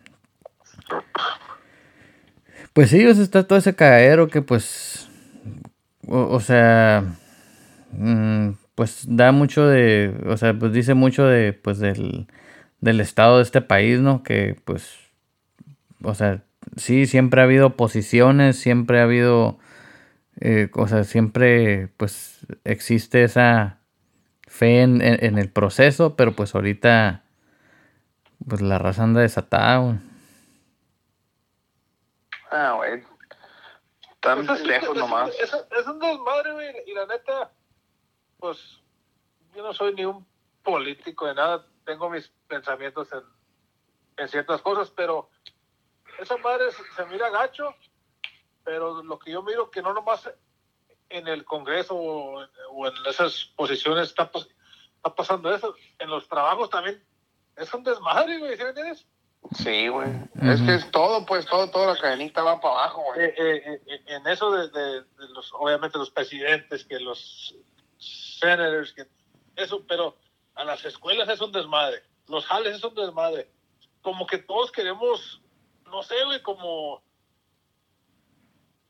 pues 2.72 2.90
sí, 2.90 3.06
o 3.06 3.11
está 3.12 3.46
todo 3.46 3.61
ese 3.61 3.76
cagadero 3.76 4.26
que 4.26 4.42
pues, 4.42 5.09
o, 6.09 6.40
sea, 6.40 7.04
mm, 7.92 8.54
pues 8.74 9.04
da 9.09 9.30
mucho 9.30 9.68
de, 9.68 10.20
o 10.26 10.37
sea, 10.37 10.52
pues 10.52 10.72
dice 10.72 10.94
mucho 10.94 11.24
de, 11.24 11.52
pues 11.52 11.78
del, 11.78 12.26
del 12.80 13.00
estado 13.00 13.37
de 13.37 13.44
este 13.44 13.61
país, 13.61 14.00
¿no? 14.00 14.24
Que 14.24 14.56
pues, 14.64 14.96
o 16.02 16.12
sea, 16.16 16.42
sí, 16.74 17.07
siempre 17.07 17.40
ha 17.40 17.44
habido 17.44 17.76
posiciones, 17.76 18.59
siempre 18.59 19.00
ha 19.00 19.05
habido, 19.05 19.59
eh, 20.40 20.70
o 20.74 20.88
sea, 20.88 21.05
siempre 21.05 21.88
pues 21.96 22.46
existe 22.64 23.22
esa 23.22 23.79
fe 24.46 24.83
en, 24.83 25.00
el 25.00 25.50
proceso, 25.50 26.16
pero 26.16 26.33
pues 26.33 26.55
ahorita 26.55 27.22
pues 28.48 28.61
la 28.61 28.79
raza 28.79 29.05
anda 29.05 29.20
desatada, 29.20 29.79
güey. 29.79 29.98
Ah, 32.50 32.74
güey. 32.76 33.02
Tan 34.20 34.46
pues 34.46 34.64
lejos 34.64 34.96
nomás. 34.96 35.31
Es, 35.40 35.52
es, 35.52 35.87
un 35.87 35.98
desmadre, 35.98 36.52
güey, 36.52 36.74
y 36.87 36.94
la 36.94 37.07
neta, 37.07 37.52
pues 38.38 38.81
yo 39.55 39.62
no 39.62 39.72
soy 39.72 39.94
ni 39.94 40.05
un 40.05 40.26
político 40.62 41.26
de 41.26 41.35
nada, 41.35 41.66
tengo 41.85 42.11
mis 42.11 42.29
pensamientos 42.48 43.12
en, 43.12 43.22
en 44.16 44.29
ciertas 44.29 44.61
cosas, 44.62 44.90
pero 44.90 45.29
esa 46.18 46.37
madre 46.38 46.66
se, 46.94 47.07
mira 47.07 47.31
gacho, 47.31 47.74
pero 48.64 49.02
lo 49.02 49.18
que 49.18 49.33
yo 49.33 49.42
miro 49.42 49.70
que 49.70 49.83
no 49.83 49.92
nomás 49.92 50.31
en 51.09 51.29
el 51.29 51.44
Congreso 51.44 51.94
o, 51.96 52.42
en 52.42 52.94
esas 53.09 53.52
posiciones 53.57 54.09
está, 54.09 54.31
está, 54.35 55.14
pasando 55.14 55.55
eso, 55.55 55.74
en 55.98 56.11
los 56.11 56.29
trabajos 56.29 56.70
también 56.70 57.02
es 57.57 57.72
un 57.72 57.85
desmadre, 57.85 58.38
güey, 58.38 58.57
¿sí 58.57 58.62
me 58.62 58.70
entiendes? 58.70 59.07
Sí, 59.55 59.88
güey. 59.88 60.09
Es 60.42 60.61
que 60.61 60.74
es 60.74 60.90
todo, 60.90 61.24
pues, 61.24 61.46
todo, 61.46 61.70
toda 61.70 61.94
la 61.94 62.00
cadenita 62.00 62.42
va 62.42 62.61
para 62.61 62.74
abajo, 62.74 63.02
güey. 63.05 63.26
Eh, 63.26 63.35
eh, 63.37 63.83
eh, 63.87 64.02
en 64.07 64.26
eso 64.26 64.50
de, 64.50 64.68
de, 64.68 65.05
los, 65.31 65.52
obviamente, 65.55 65.98
los 65.98 66.11
presidentes, 66.11 66.85
que 66.85 66.98
los 66.98 67.55
senators, 67.98 68.92
que 68.92 69.07
eso, 69.55 69.85
pero 69.87 70.16
a 70.55 70.64
las 70.64 70.85
escuelas 70.85 71.29
es 71.29 71.40
un 71.40 71.52
desmadre, 71.52 72.02
los 72.29 72.44
jales 72.46 72.76
es 72.76 72.85
un 72.85 72.94
desmadre. 72.94 73.50
Como 74.02 74.26
que 74.26 74.38
todos 74.38 74.72
queremos 74.72 75.40
no 75.90 76.03
sé, 76.03 76.14
güey, 76.25 76.42
como, 76.42 77.03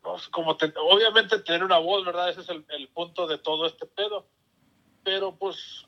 no, 0.03 0.17
como 0.31 0.57
obviamente 0.91 1.39
tener 1.41 1.65
una 1.65 1.79
voz, 1.79 2.05
¿verdad? 2.05 2.31
Ese 2.31 2.41
es 2.41 2.49
el, 2.49 2.89
punto 2.89 3.27
de 3.27 3.39
todo 3.39 3.67
este 3.67 3.87
pedo. 3.87 4.27
Pero 5.05 5.37
pues 5.37 5.87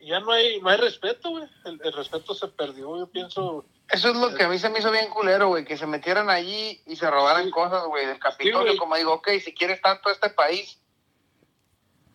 ya 0.00 0.20
no 0.20 0.32
hay, 0.32 0.60
no 0.60 0.68
hay 0.68 0.76
respeto, 0.78 1.30
güey. 1.30 1.44
El, 1.64 1.92
respeto 1.92 2.34
se 2.34 2.48
perdió, 2.48 2.98
yo 2.98 3.06
pienso. 3.06 3.64
Eso 3.90 4.10
es 4.10 4.16
lo 4.16 4.34
que 4.34 4.44
a 4.44 4.48
mí 4.48 4.58
se 4.58 4.68
me 4.68 4.80
hizo 4.80 4.90
bien 4.90 5.08
culero, 5.08 5.48
güey, 5.48 5.64
que 5.64 5.76
se 5.76 5.86
metieran 5.86 6.30
allí 6.30 6.80
y 6.86 6.96
se 6.96 7.10
robaran 7.10 7.50
cosas, 7.50 7.84
güey, 7.86 8.06
del 8.06 8.18
Capitolio. 8.18 8.76
como 8.76 8.96
digo, 8.96 9.14
ok, 9.14 9.28
si 9.42 9.54
quieres 9.54 9.80
tanto 9.80 10.10
este 10.10 10.30
país, 10.30 10.78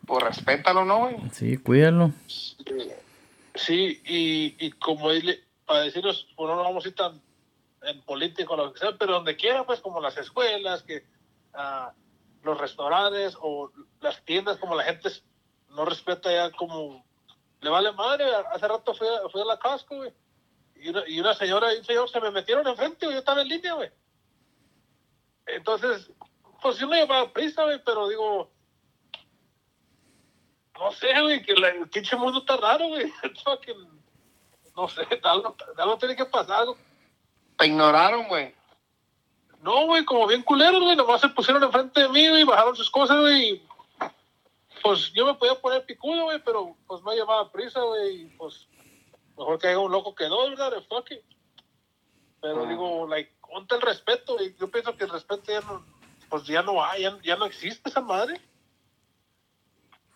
pues 0.06 0.23
respétalo, 0.23 0.86
¿no, 0.86 0.99
güey? 0.99 1.17
Sí, 1.32 1.58
cuídalo. 1.58 2.12
Sí, 3.56 4.02
y, 4.06 4.56
y 4.60 4.71
como 4.73 5.10
para 5.65 5.82
deciros, 5.82 6.28
bueno, 6.36 6.56
no 6.56 6.63
vamos 6.63 6.86
a 6.86 6.88
ir 6.89 6.95
tan 6.95 7.21
en 7.84 8.02
político, 8.04 8.56
lo 8.56 8.74
que 8.74 8.80
sea, 8.80 8.96
pero 8.98 9.13
donde 9.13 9.36
quiera, 9.36 9.65
pues 9.65 9.80
como 9.80 10.00
las 10.00 10.17
escuelas, 10.17 10.84
que 10.84 11.06
ah, 11.54 11.93
los 12.43 12.58
restaurantes 12.58 13.38
o 13.41 13.72
las 14.02 14.24
tiendas, 14.26 14.58
como 14.58 14.76
la 14.76 14.84
gente 14.84 15.10
no 15.69 15.86
respeta 15.86 16.32
ya 16.32 16.52
como, 16.52 17.06
le 17.62 17.69
vale 17.69 17.91
madre, 17.91 18.26
hace 18.52 18.67
rato 18.67 18.93
fui 18.93 19.08
a, 19.08 19.30
fui 19.30 19.41
la 19.46 19.58
casco, 19.58 19.96
y 20.76 20.89
una, 20.89 21.04
y 21.08 21.19
una 21.19 21.34
señora 21.34 21.74
y 21.74 21.78
un 21.78 21.86
señor 21.86 22.10
se 22.10 22.19
me 22.19 22.32
metieron 22.32 22.67
enfrente, 22.67 23.06
yo 23.06 23.12
estaba 23.12 23.41
en 23.41 23.48
línea, 23.48 23.74
güey. 23.74 23.89
Entonces, 25.46 26.12
pues 26.62 26.78
yo 26.78 26.88
me 26.88 26.98
llevaba 26.98 27.32
prisa, 27.32 27.63
güey, 27.63 27.82
pero 27.84 28.08
digo, 28.08 28.52
no 30.80 30.91
sé, 30.91 31.22
güey, 31.22 31.43
que 31.43 31.54
el 31.54 31.89
pinche 31.89 32.15
mundo 32.15 32.39
está 32.39 32.58
raro, 32.58 32.88
güey. 32.88 33.12
No 34.76 34.89
sé, 34.89 35.08
algo, 35.22 35.56
algo 35.78 35.98
tiene 36.00 36.15
que 36.15 36.26
pasar. 36.26 36.65
Te 37.63 37.67
ignoraron, 37.69 38.28
güey. 38.28 38.54
No, 39.62 39.86
güey, 39.86 40.04
como 40.04 40.28
bien 40.28 40.43
culeros, 40.43 40.82
güey, 40.84 40.97
nomás 40.97 41.21
se 41.21 41.30
pusieron 41.30 41.63
enfrente 41.63 42.02
de 42.02 42.10
mí, 42.10 42.28
güey, 42.28 42.43
bajaron 42.43 42.76
sus 42.76 42.89
cosas, 42.91 43.21
güey. 43.21 43.52
y, 43.52 43.67
Pues 44.82 45.13
yo 45.13 45.26
me 45.26 45.34
podía 45.36 45.56
poner 45.62 45.86
picudo, 45.86 46.23
güey, 46.26 46.43
pero 46.43 46.76
pues 46.86 47.02
me 47.04 47.15
llevaba 47.15 47.49
prisa, 47.54 47.80
güey, 47.80 48.23
y 48.23 48.26
pues 48.38 48.67
mejor 49.38 49.58
que 49.60 49.67
haya 49.69 49.80
un 49.80 49.93
loco 49.93 50.13
que 50.13 50.26
dos, 50.26 50.49
¿verdad? 50.49 50.73
Fuck 50.89 51.12
it. 51.12 51.21
Pero 52.41 52.65
Ah. 52.65 52.67
digo, 52.67 53.08
like, 53.08 53.32
ponte 53.49 53.76
el 53.76 53.82
respeto, 53.82 54.36
y 54.43 54.54
yo 54.60 54.69
pienso 54.69 54.97
que 54.97 55.06
el 55.06 55.10
respeto 55.10 55.43
ya 55.54 55.62
no, 55.62 55.86
pues 56.28 56.43
ya 56.43 56.62
no 56.63 56.84
hay, 56.84 57.04
ya, 57.04 57.17
ya 57.23 57.38
no 57.38 57.45
existe 57.45 57.89
esa 57.89 58.02
madre. 58.02 58.41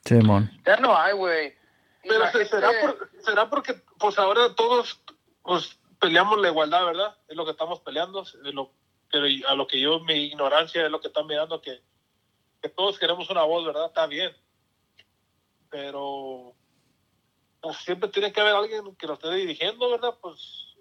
Simón. 0.03 0.51
Ya 0.65 0.75
no 0.77 0.97
hay, 0.97 1.13
güey. 1.13 1.55
Pero 2.03 2.29
se- 2.33 2.45
será, 2.45 2.69
por- 2.81 3.09
será 3.23 3.49
porque 3.49 3.73
pues 3.99 4.19
ahora 4.19 4.53
todos 4.53 5.01
pues 5.43 5.77
peleamos 5.99 6.39
la 6.39 6.49
igualdad, 6.49 6.85
¿verdad? 6.85 7.17
Es 7.27 7.35
lo 7.35 7.45
que 7.45 7.51
estamos 7.51 7.79
peleando, 7.81 8.21
es 8.21 8.33
lo, 8.53 8.71
pero 9.11 9.25
a 9.47 9.55
lo 9.55 9.67
que 9.67 9.79
yo, 9.79 9.99
mi 10.01 10.13
ignorancia 10.25 10.85
es 10.85 10.91
lo 10.91 10.99
que 10.99 11.07
están 11.07 11.27
mirando, 11.27 11.61
que, 11.61 11.81
que 12.61 12.69
todos 12.69 12.99
queremos 12.99 13.29
una 13.29 13.43
voz, 13.43 13.65
¿verdad? 13.65 13.87
Está 13.87 14.05
bien. 14.07 14.35
Pero 15.69 16.53
pues, 17.61 17.77
siempre 17.77 18.09
tiene 18.09 18.31
que 18.31 18.41
haber 18.41 18.55
alguien 18.55 18.95
que 18.95 19.07
lo 19.07 19.13
esté 19.13 19.31
dirigiendo, 19.33 19.89
¿verdad? 19.89 20.15
Pues 20.21 20.75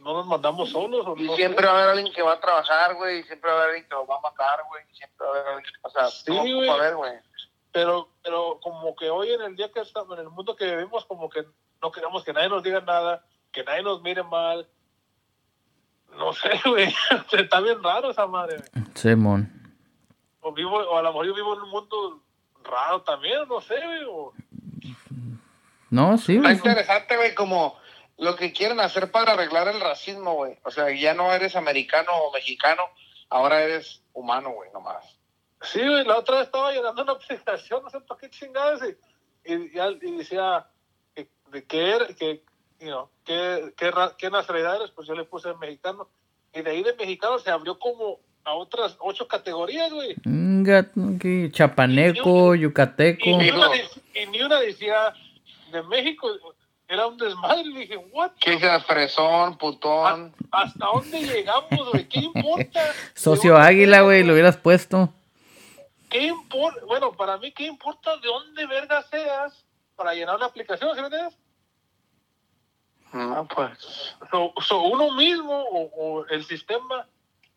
no 0.00 0.12
nos 0.14 0.26
mandamos 0.26 0.70
solos. 0.70 1.06
O 1.06 1.16
Y 1.16 1.24
no 1.24 1.36
siempre 1.36 1.66
va 1.66 1.72
a 1.72 1.76
haber 1.78 1.90
alguien 1.90 2.12
que 2.12 2.22
va 2.22 2.32
a 2.34 2.40
trabajar, 2.40 2.94
güey. 2.94 3.20
y 3.20 3.22
Siempre 3.24 3.50
va 3.50 3.56
a 3.56 3.62
haber 3.62 3.68
alguien 3.74 3.88
que 3.88 3.94
lo 3.94 4.06
va 4.06 4.16
a 4.16 4.20
matar, 4.20 4.60
güey. 4.68 4.84
Siempre 4.92 5.26
va 5.26 5.36
a 5.36 5.40
haber 5.40 5.52
alguien. 5.54 5.72
O 5.82 5.90
sea, 5.90 6.06
Sí, 6.08 6.52
güey. 6.52 6.68
a 6.68 6.74
haber, 6.74 6.96
güey. 6.96 7.12
pero 7.72 8.08
pero 8.22 8.58
como 8.62 8.94
que 8.96 9.10
hoy 9.10 9.30
en 9.32 9.42
el 9.42 9.56
día 9.56 9.70
que 9.72 9.80
estamos 9.80 10.16
en 10.18 10.24
el 10.24 10.30
mundo 10.30 10.54
que 10.56 10.76
vivimos 10.76 11.04
como 11.06 11.28
que 11.28 11.44
no 11.82 11.90
queremos 11.92 12.24
que 12.24 12.32
nadie 12.32 12.48
nos 12.48 12.62
diga 12.62 12.80
nada 12.80 13.25
que 13.56 13.64
nadie 13.64 13.82
nos 13.82 14.02
mire 14.02 14.22
mal 14.22 14.68
no 16.16 16.32
sé 16.34 16.50
güey 16.66 16.94
está 17.32 17.60
bien 17.60 17.82
raro 17.82 18.10
esa 18.10 18.26
madre 18.26 18.58
güey. 18.58 18.86
Simón. 18.94 19.50
o 20.42 20.52
vivo 20.52 20.76
o 20.76 20.98
a 20.98 21.02
lo 21.02 21.08
mejor 21.08 21.26
yo 21.26 21.34
vivo 21.34 21.54
en 21.54 21.62
un 21.62 21.70
mundo 21.70 22.22
raro 22.62 23.00
también 23.02 23.48
no 23.48 23.60
sé 23.62 23.74
güey 23.82 24.04
o- 24.08 24.32
No, 25.90 26.18
sí, 26.18 26.36
Está 26.36 26.48
güey. 26.48 26.56
interesante, 26.56 27.16
güey, 27.16 27.34
como 27.34 27.78
lo 28.18 28.34
que 28.36 28.52
quieren 28.52 28.80
hacer 28.80 29.10
para 29.12 29.32
arreglar 29.32 29.68
el 29.68 29.80
racismo, 29.80 30.34
güey. 30.34 30.58
O 30.64 30.70
sea, 30.70 30.90
ya 30.90 31.14
no 31.14 31.32
eres 31.32 31.54
americano 31.54 32.10
o 32.12 32.32
mexicano, 32.32 32.82
ahora 33.30 33.62
eres 33.62 34.02
humano, 34.12 34.50
güey, 34.50 34.70
nomás. 34.72 35.04
sí 35.62 35.80
güey 35.80 36.04
la 36.04 36.18
otra 36.18 36.36
vez 36.38 36.46
estaba 36.46 36.72
llenando 36.72 37.02
una 37.02 37.12
aplicación 37.12 37.82
no 37.82 37.90
sé 37.90 38.00
para 38.00 38.20
qué 38.20 38.28
chingadas 38.30 38.80
y, 39.44 39.52
y, 39.52 39.78
y 39.78 40.16
decía 40.18 40.66
que, 41.14 41.30
de 41.50 41.64
qué 41.66 41.90
era 41.94 42.06
que 42.08 42.42
you 42.80 42.86
know, 42.88 43.08
qué, 43.24 43.72
qué, 43.76 43.90
ra- 43.90 44.14
qué 44.16 44.30
nacionalidad 44.30 44.76
eres 44.76 44.90
pues 44.90 45.06
yo 45.08 45.14
le 45.14 45.24
puse 45.24 45.52
mexicano 45.54 46.08
y 46.52 46.62
de 46.62 46.70
ahí 46.70 46.82
de 46.82 46.94
mexicano 46.94 47.38
se 47.38 47.50
abrió 47.50 47.78
como 47.78 48.18
a 48.44 48.54
otras 48.54 48.96
ocho 49.00 49.26
categorías 49.26 49.92
güey 49.92 50.14
chapaneco, 51.52 52.54
yucateco. 52.54 53.24
ni, 53.26 53.50
una, 53.50 53.68
de- 53.70 54.20
y 54.22 54.26
ni 54.26 54.42
una 54.42 54.60
decía 54.60 55.12
de 55.72 55.82
México, 55.82 56.28
era 56.88 57.06
un 57.06 57.16
desmadre. 57.18 57.62
Y 57.62 57.74
dije, 57.74 57.96
¿what? 57.96 58.32
¿Qué? 58.40 58.58
Fresón, 58.86 59.58
putón. 59.58 60.34
¿Hasta 60.50 60.86
dónde 60.86 61.20
llegamos, 61.22 61.90
güey? 61.92 62.08
¿Qué 62.08 62.20
importa? 62.20 62.80
Socio 63.14 63.52
¿De 63.54 63.58
dónde 63.58 63.68
águila, 63.68 64.00
güey, 64.02 64.22
lo 64.22 64.32
hubieras 64.32 64.56
puesto. 64.56 65.12
¿Qué 66.08 66.26
importa? 66.26 66.80
Bueno, 66.86 67.12
para 67.12 67.36
mí, 67.38 67.50
¿qué 67.52 67.66
importa 67.66 68.16
de 68.18 68.28
dónde 68.28 68.66
verga 68.66 69.02
seas 69.02 69.64
para 69.96 70.14
llenar 70.14 70.36
una 70.36 70.46
aplicación? 70.46 70.94
¿Sí 70.94 71.00
me 71.00 71.06
entiendes? 71.08 71.36
No, 73.16 73.48
pues. 73.48 73.78
So, 74.30 74.52
so 74.60 74.82
uno 74.82 75.12
mismo 75.12 75.58
o, 75.58 75.90
o 75.96 76.26
el 76.26 76.44
sistema 76.44 77.08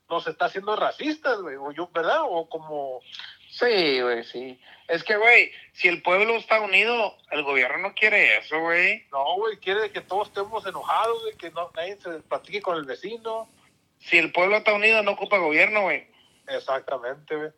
nos 0.09 0.25
está 0.25 0.45
haciendo 0.45 0.75
racistas, 0.75 1.41
güey. 1.41 1.57
O 1.57 1.71
yo, 1.71 1.89
¿verdad? 1.93 2.21
O 2.23 2.47
como... 2.47 3.01
Sí, 3.49 3.99
güey, 3.99 4.23
sí. 4.23 4.59
Es 4.87 5.03
que, 5.03 5.17
güey, 5.17 5.51
si 5.73 5.89
el 5.89 6.01
pueblo 6.01 6.35
está 6.37 6.61
unido, 6.61 7.15
el 7.31 7.43
gobierno 7.43 7.89
no 7.89 7.93
quiere 7.93 8.37
eso, 8.37 8.59
güey. 8.61 9.05
No, 9.11 9.35
güey, 9.35 9.57
quiere 9.57 9.91
que 9.91 10.01
todos 10.01 10.29
estemos 10.29 10.65
enojados, 10.65 11.21
güey, 11.23 11.35
que 11.35 11.51
no, 11.51 11.69
nadie 11.75 11.97
se 11.97 12.19
platique 12.19 12.61
con 12.61 12.77
el 12.77 12.85
vecino. 12.85 13.49
Si 13.99 14.17
el 14.17 14.31
pueblo 14.31 14.57
está 14.57 14.73
unido, 14.73 15.03
no 15.03 15.11
ocupa 15.11 15.37
gobierno, 15.39 15.81
güey. 15.81 16.07
Exactamente, 16.47 17.35
güey. 17.35 17.51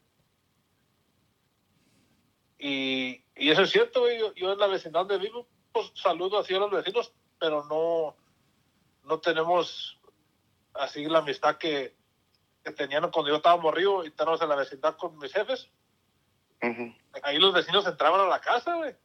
Y, 2.57 3.23
y 3.35 3.51
eso 3.51 3.61
es 3.61 3.69
cierto, 3.69 4.01
güey. 4.01 4.17
Yo, 4.17 4.33
yo 4.33 4.53
en 4.53 4.59
la 4.59 4.67
vecindad 4.67 5.01
donde 5.01 5.19
vivo, 5.19 5.47
pues 5.71 5.91
saludo 5.93 6.39
así 6.39 6.55
a 6.55 6.59
los 6.59 6.71
vecinos, 6.71 7.13
pero 7.41 7.65
no, 7.65 8.15
no 9.03 9.19
tenemos 9.19 9.97
así 10.75 11.03
la 11.05 11.19
amistad 11.19 11.57
que, 11.57 11.95
que 12.63 12.71
tenían 12.71 13.09
cuando 13.09 13.31
yo 13.31 13.37
estaba 13.37 13.59
morrido 13.59 14.05
y 14.05 14.09
estábamos 14.09 14.39
en 14.43 14.49
la 14.49 14.55
vecindad 14.55 14.95
con 14.95 15.17
mis 15.17 15.33
jefes. 15.33 15.67
Ahí 17.23 17.39
los 17.39 17.51
vecinos 17.51 17.87
entraban 17.87 18.21
a 18.21 18.25
la 18.27 18.39
casa, 18.39 18.75
güey. 18.75 18.95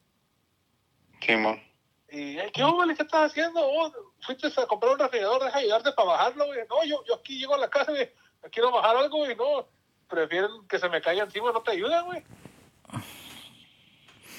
Simón. 1.23 1.63
Y, 2.11 2.39
"Eh, 2.39 2.51
¿qué 2.53 2.63
güey? 2.63 2.95
¿Qué 2.95 3.03
estás 3.03 3.31
haciendo? 3.33 3.59
Oh, 3.63 3.91
fuiste 4.21 4.49
a 4.61 4.67
comprar 4.67 4.93
un 4.93 4.99
refrigerador, 4.99 5.43
deja 5.43 5.59
ayudarte 5.59 5.93
para 5.93 6.11
bajarlo, 6.11 6.45
güey. 6.47 6.61
No, 6.69 6.85
yo, 6.85 7.03
yo 7.07 7.15
aquí 7.15 7.39
llego 7.39 7.55
a 7.55 7.59
la 7.59 7.71
casa, 7.71 7.91
güey. 7.91 8.13
Quiero 8.53 8.71
bajar 8.71 8.99
algo, 8.99 9.17
güey. 9.17 9.35
No, 9.35 9.67
prefieren 10.09 10.51
que 10.69 10.79
se 10.79 10.91
me 10.91 11.01
caiga 11.01 11.25
encima, 11.25 11.53
no 11.53 11.63
te 11.63 11.71
ayudan, 11.71 12.05
güey. 12.05 12.23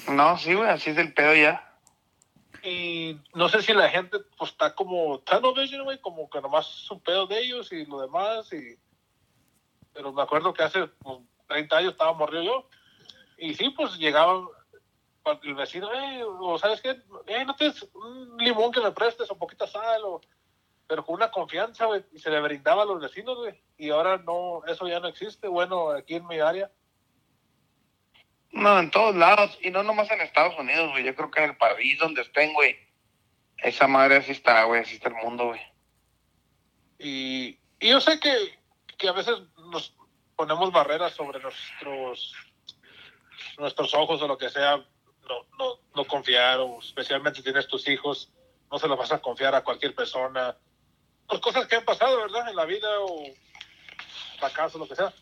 No, 0.08 0.38
sí, 0.38 0.54
güey, 0.54 0.70
así 0.70 0.92
es 0.92 0.98
el 1.00 1.16
pedo 1.16 1.34
ya. 1.34 1.67
Y 2.64 3.20
no 3.34 3.50
sé 3.50 3.62
si 3.62 3.74
la 3.74 3.90
gente 3.90 4.20
pues 4.38 4.52
está 4.52 4.74
como 4.74 5.20
tunnel 5.20 5.54
vision, 5.56 5.84
güey, 5.84 6.00
como 6.00 6.30
que 6.30 6.42
nomás 6.42 6.84
es 6.84 6.92
un 6.92 7.00
pedo 7.00 7.28
de 7.28 7.40
ellos 7.40 7.72
y 7.72 7.86
lo 7.86 8.02
demás. 8.02 8.52
y 8.54 8.78
Pero 9.94 10.12
me 10.12 10.22
acuerdo 10.22 10.54
que 10.54 10.64
hace 10.64 10.88
pues, 10.88 11.20
30 11.48 11.78
años 11.78 11.92
estaba 11.92 12.14
morrido 12.14 12.44
yo. 12.44 12.70
Y 13.38 13.54
sí, 13.54 13.70
pues 13.70 13.98
llegaban 13.98 14.48
cuando 15.24 15.44
el 15.44 15.56
vecino, 15.56 15.92
eh, 15.94 16.24
o 16.24 16.58
sabes 16.58 16.82
qué, 16.82 17.02
eh, 17.28 17.46
no 17.46 17.56
tienes 17.56 17.86
un 17.94 18.38
limón 18.38 18.72
que 18.72 18.80
me 18.80 18.92
prestes 18.92 19.30
o 19.30 19.38
poquita 19.38 19.68
sal, 19.68 20.02
o... 20.06 20.22
pero 20.88 21.06
con 21.06 21.16
una 21.16 21.30
confianza, 21.30 21.86
güey, 21.86 22.06
y 22.14 22.20
se 22.20 22.30
le 22.30 22.40
brindaba 22.40 22.84
a 22.84 22.86
los 22.86 23.02
vecinos, 23.02 23.38
güey. 23.38 23.62
Y 23.78 23.90
ahora 23.90 24.18
no, 24.18 24.64
eso 24.66 24.88
ya 24.88 25.00
no 25.00 25.08
existe, 25.08 25.48
bueno, 25.48 25.90
aquí 25.90 26.16
en 26.16 26.28
mi 26.28 26.40
área. 26.40 26.72
No, 28.52 28.80
en 28.80 28.92
todos 28.92 29.16
lados. 29.16 29.58
Y 29.62 29.72
no 29.72 29.84
nomás 29.84 30.10
en 30.12 30.22
Estados 30.22 30.58
Unidos, 30.58 30.92
güey. 30.92 31.04
Yo 31.04 31.16
creo 31.16 31.32
que 31.32 31.44
en 31.44 31.52
el 31.52 31.58
país 31.58 32.00
donde 32.00 32.22
estén, 32.22 32.54
güey. 32.54 32.78
Esa 33.58 33.88
madre 33.88 34.18
así 34.18 34.32
está, 34.32 34.64
güey. 34.64 34.82
Así 34.82 34.96
está 34.96 35.10
el 35.10 35.16
mundo, 35.16 35.48
güey. 35.48 35.62
Y, 37.00 37.60
y 37.80 37.90
yo 37.90 38.02
sé 38.02 38.20
que, 38.20 38.60
que 38.98 39.08
a 39.08 39.14
veces 39.14 39.36
nos 39.72 39.94
ponemos 40.36 40.72
barreras 40.72 41.14
sobre 41.14 41.40
nuestros 41.40 42.34
nuestros 43.58 43.94
ojos 43.94 44.22
o 44.22 44.28
lo 44.28 44.38
que 44.38 44.50
sea, 44.50 44.78
no, 44.78 45.46
no, 45.58 45.80
no 45.96 46.06
confiar, 46.06 46.60
o 46.60 46.80
especialmente 46.80 47.38
si 47.38 47.44
tienes 47.44 47.68
tus 47.68 47.88
hijos, 47.88 48.32
no 48.72 48.78
se 48.78 48.88
los 48.88 48.98
vas 48.98 49.12
a 49.12 49.20
confiar 49.20 49.56
a 49.56 49.64
cualquier 49.64 49.96
persona. 49.96 50.56
Pues 51.28 51.42
cosas 51.42 51.68
que 51.68 51.76
han 51.76 51.86
pasado, 51.86 52.22
¿verdad? 52.22 52.50
En 52.50 52.56
la 52.56 52.66
vida 52.66 52.88
o 53.02 53.26
fracaso, 54.40 54.78
lo 54.78 54.88
que 54.88 54.96
sea. 54.96 55.14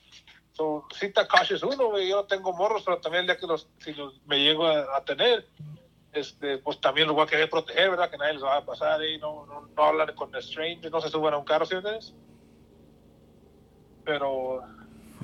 So, 0.56 0.86
sí 0.98 1.12
te 1.12 1.28
caches 1.28 1.62
uno, 1.63 1.89
güey. 1.89 2.10
Yo 2.10 2.24
tengo 2.24 2.54
morros, 2.54 2.84
pero 2.84 3.00
también 3.00 3.22
el 3.22 3.28
día 3.28 3.38
que 3.38 3.46
los, 3.46 3.68
si 3.80 3.94
los, 3.94 4.22
me 4.26 4.39
llego 4.39 4.65
a, 4.65 5.04
tener, 5.04 5.46
este, 6.13 6.60
pues 6.60 6.80
también 6.80 7.08
los 7.08 7.15
voy 7.15 7.26
a 7.26 7.28
querer 7.28 7.50
proteger, 7.50 7.89
¿verdad? 7.89 8.10
Que 8.10 8.18
nadie 8.18 8.34
les 8.34 8.44
va 8.44 8.58
a 8.58 8.65
pasar 8.65 9.04
y 9.04 9.18
no, 9.18 9.46
no, 9.46 9.68
no 9.76 9.84
hablan 9.84 10.15
con 10.15 10.32
strangers, 10.41 10.91
no 10.91 11.02
se 11.02 11.10
suban 11.10 11.34
a 11.34 11.38
un 11.38 11.44
carro, 11.44 11.65
¿sí 11.65 11.76
entiendes? 11.76 12.13
Pero, 14.06 14.63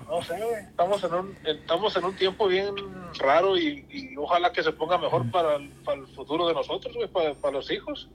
no 0.10 0.22
sé. 0.22 0.36
Estamos 0.70 1.02
en 1.06 1.14
un, 1.14 1.38
estamos 1.46 1.96
en 1.96 2.04
un 2.04 2.16
tiempo 2.18 2.48
bien 2.48 2.76
raro 3.18 3.58
y, 3.58 4.14
ojalá 4.18 4.52
que 4.52 4.64
se 4.64 4.74
ponga 4.74 4.98
mejor 4.98 5.32
para 5.32 5.60
para 5.86 6.02
el 6.02 6.08
futuro 6.08 6.46
de 6.46 6.54
nosotros, 6.54 6.94
güey, 6.94 7.08
para 7.08 7.54
los 7.54 7.72
hijos. 7.72 8.10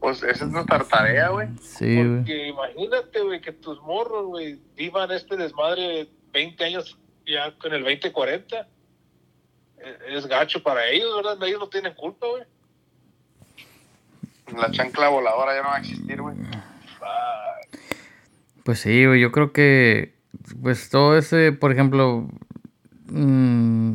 Pues 0.00 0.22
esa 0.22 0.44
es 0.46 0.50
nuestra 0.50 0.82
tarea, 0.84 1.28
güey. 1.28 1.48
Sí, 1.60 1.96
güey. 1.96 2.16
Porque 2.16 2.48
imagínate, 2.48 3.20
güey, 3.20 3.40
que 3.40 3.52
tus 3.52 3.80
morros, 3.82 4.26
güey, 4.26 4.58
vivan 4.74 5.10
este 5.10 5.36
desmadre 5.36 6.08
20 6.32 6.64
años 6.64 6.98
ya 7.26 7.52
con 7.58 7.72
el 7.74 7.82
2040. 7.82 8.66
Eh, 9.78 9.98
Es 10.08 10.26
gacho 10.26 10.62
para 10.62 10.88
ellos, 10.88 11.14
¿verdad? 11.16 11.42
Ellos 11.46 11.60
no 11.60 11.68
tienen 11.68 11.94
culpa, 11.94 12.26
güey. 12.26 12.44
La 14.58 14.70
chancla 14.70 15.08
voladora 15.10 15.54
ya 15.54 15.62
no 15.62 15.68
va 15.68 15.76
a 15.76 15.80
existir, 15.80 16.20
güey. 16.20 16.34
Pues 18.64 18.80
sí, 18.80 19.06
güey, 19.06 19.20
yo 19.20 19.32
creo 19.32 19.52
que, 19.52 20.14
pues 20.62 20.90
todo 20.90 21.16
ese, 21.16 21.52
por 21.52 21.72
ejemplo, 21.72 22.28
mm, 23.06 23.94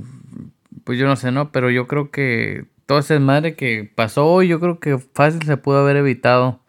pues 0.84 0.98
yo 0.98 1.08
no 1.08 1.16
sé, 1.16 1.32
¿no? 1.32 1.52
Pero 1.52 1.70
yo 1.70 1.88
creo 1.88 2.10
que 2.12 2.66
todo 2.86 3.00
ese 3.00 3.16
desmadre 3.16 3.56
que 3.56 3.90
pasó 3.96 4.28
hoy, 4.28 4.48
yo 4.48 4.60
creo 4.60 4.80
que 4.80 4.98
fácil 4.98 5.44
se 5.44 5.58
pudo 5.58 5.80
haber 5.80 5.98
evitado. 5.98 6.60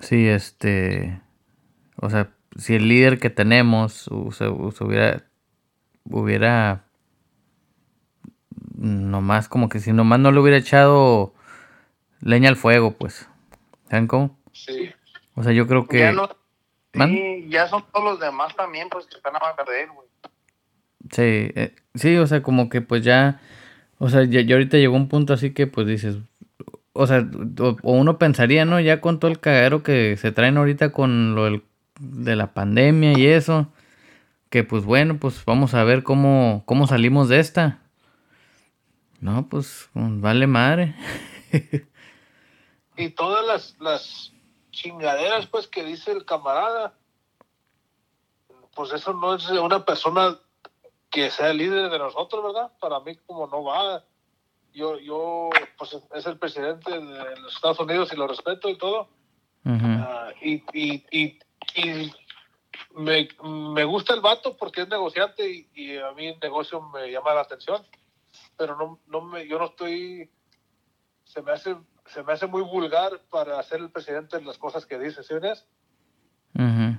Si 0.00 0.28
este, 0.28 1.20
o 1.96 2.08
sea, 2.10 2.30
si 2.56 2.74
el 2.74 2.88
líder 2.88 3.18
que 3.18 3.30
tenemos 3.30 4.08
se, 4.32 4.48
hubiera, 4.48 5.24
hubiera 6.04 6.84
nomás 8.74 9.48
como 9.48 9.68
que 9.68 9.80
si 9.80 9.92
nomás 9.92 10.20
no 10.20 10.30
le 10.30 10.40
hubiera 10.40 10.58
echado 10.58 11.34
leña 12.20 12.48
al 12.48 12.56
fuego, 12.56 12.92
pues. 12.96 13.28
¿Saben 13.90 14.06
cómo? 14.06 14.38
Sí. 14.52 14.90
O 15.34 15.42
sea, 15.42 15.52
yo 15.52 15.66
creo 15.66 15.86
que... 15.86 15.98
Ya, 15.98 16.12
no- 16.12 16.28
sí, 16.94 17.46
ya 17.48 17.68
son 17.68 17.84
todos 17.92 18.04
los 18.04 18.20
demás 18.20 18.54
también, 18.56 18.88
pues 18.88 19.06
que 19.06 19.16
están 19.16 19.36
a 19.36 19.56
perder, 19.56 19.88
güey. 19.90 20.08
Sí, 21.10 21.52
eh, 21.54 21.74
sí, 21.94 22.16
o 22.16 22.26
sea, 22.26 22.42
como 22.42 22.68
que 22.68 22.80
pues 22.80 23.02
ya, 23.02 23.40
o 23.98 24.08
sea, 24.08 24.24
ya, 24.24 24.40
ahorita 24.54 24.76
llegó 24.76 24.96
un 24.96 25.08
punto 25.08 25.32
así 25.32 25.52
que 25.52 25.66
pues 25.66 25.86
dices, 25.86 26.16
o 26.92 27.06
sea, 27.06 27.28
o, 27.60 27.76
o 27.82 27.92
uno 27.92 28.18
pensaría, 28.18 28.64
¿no? 28.64 28.80
Ya 28.80 29.00
con 29.00 29.18
todo 29.20 29.30
el 29.30 29.40
cagadero 29.40 29.82
que 29.82 30.16
se 30.16 30.32
traen 30.32 30.56
ahorita 30.56 30.92
con 30.92 31.34
lo 31.34 31.44
del- 31.44 31.62
de 32.00 32.36
la 32.36 32.52
pandemia 32.54 33.18
y 33.18 33.26
eso, 33.26 33.72
que 34.50 34.64
pues 34.64 34.84
bueno, 34.84 35.18
pues 35.18 35.44
vamos 35.44 35.74
a 35.74 35.84
ver 35.84 36.02
cómo, 36.04 36.62
cómo 36.66 36.86
salimos 36.86 37.28
de 37.28 37.40
esta. 37.40 37.80
No, 39.20 39.48
pues 39.48 39.88
vale 39.94 40.46
madre. 40.46 40.94
Y 42.96 43.10
todas 43.10 43.46
las, 43.46 43.76
las 43.80 44.32
chingaderas, 44.72 45.46
pues, 45.46 45.68
que 45.68 45.84
dice 45.84 46.10
el 46.10 46.24
camarada, 46.24 46.94
pues 48.74 48.92
eso 48.92 49.12
no 49.12 49.36
es 49.36 49.48
una 49.50 49.84
persona 49.84 50.36
que 51.10 51.30
sea 51.30 51.52
líder 51.52 51.90
de 51.90 51.98
nosotros, 51.98 52.42
¿verdad? 52.42 52.72
Para 52.80 53.00
mí, 53.00 53.16
como 53.26 53.46
no 53.46 53.64
va. 53.64 54.04
Yo, 54.72 54.98
yo, 54.98 55.48
pues, 55.76 55.96
es 56.14 56.26
el 56.26 56.38
presidente 56.38 56.90
de 56.90 57.40
los 57.40 57.54
Estados 57.54 57.80
Unidos 57.80 58.12
y 58.12 58.16
lo 58.16 58.26
respeto 58.26 58.68
y 58.68 58.76
todo. 58.76 59.08
Ujú. 59.64 59.86
Ah, 59.86 60.30
y, 60.42 60.62
y, 60.72 61.04
y, 61.10 61.38
y 61.74 62.12
me, 62.94 63.28
me 63.42 63.84
gusta 63.84 64.14
el 64.14 64.20
vato 64.20 64.56
porque 64.56 64.82
es 64.82 64.88
negociante 64.88 65.50
y, 65.50 65.68
y 65.74 65.96
a 65.96 66.12
mí 66.12 66.28
el 66.28 66.38
negocio 66.40 66.80
me 66.80 67.10
llama 67.10 67.34
la 67.34 67.42
atención. 67.42 67.82
Pero 68.56 68.76
no, 68.76 69.00
no 69.06 69.20
me, 69.22 69.48
yo 69.48 69.58
no 69.58 69.66
estoy, 69.66 70.30
se 71.24 71.42
me 71.42 71.52
hace, 71.52 71.76
se 72.06 72.22
me 72.22 72.32
hace 72.34 72.46
muy 72.46 72.62
vulgar 72.62 73.20
para 73.30 73.62
ser 73.62 73.80
el 73.80 73.90
presidente 73.90 74.38
de 74.38 74.44
las 74.44 74.58
cosas 74.58 74.84
que 74.84 74.98
dice, 74.98 75.22
¿sí 75.22 75.34
ves? 75.34 75.66
Ujú. 76.54 76.98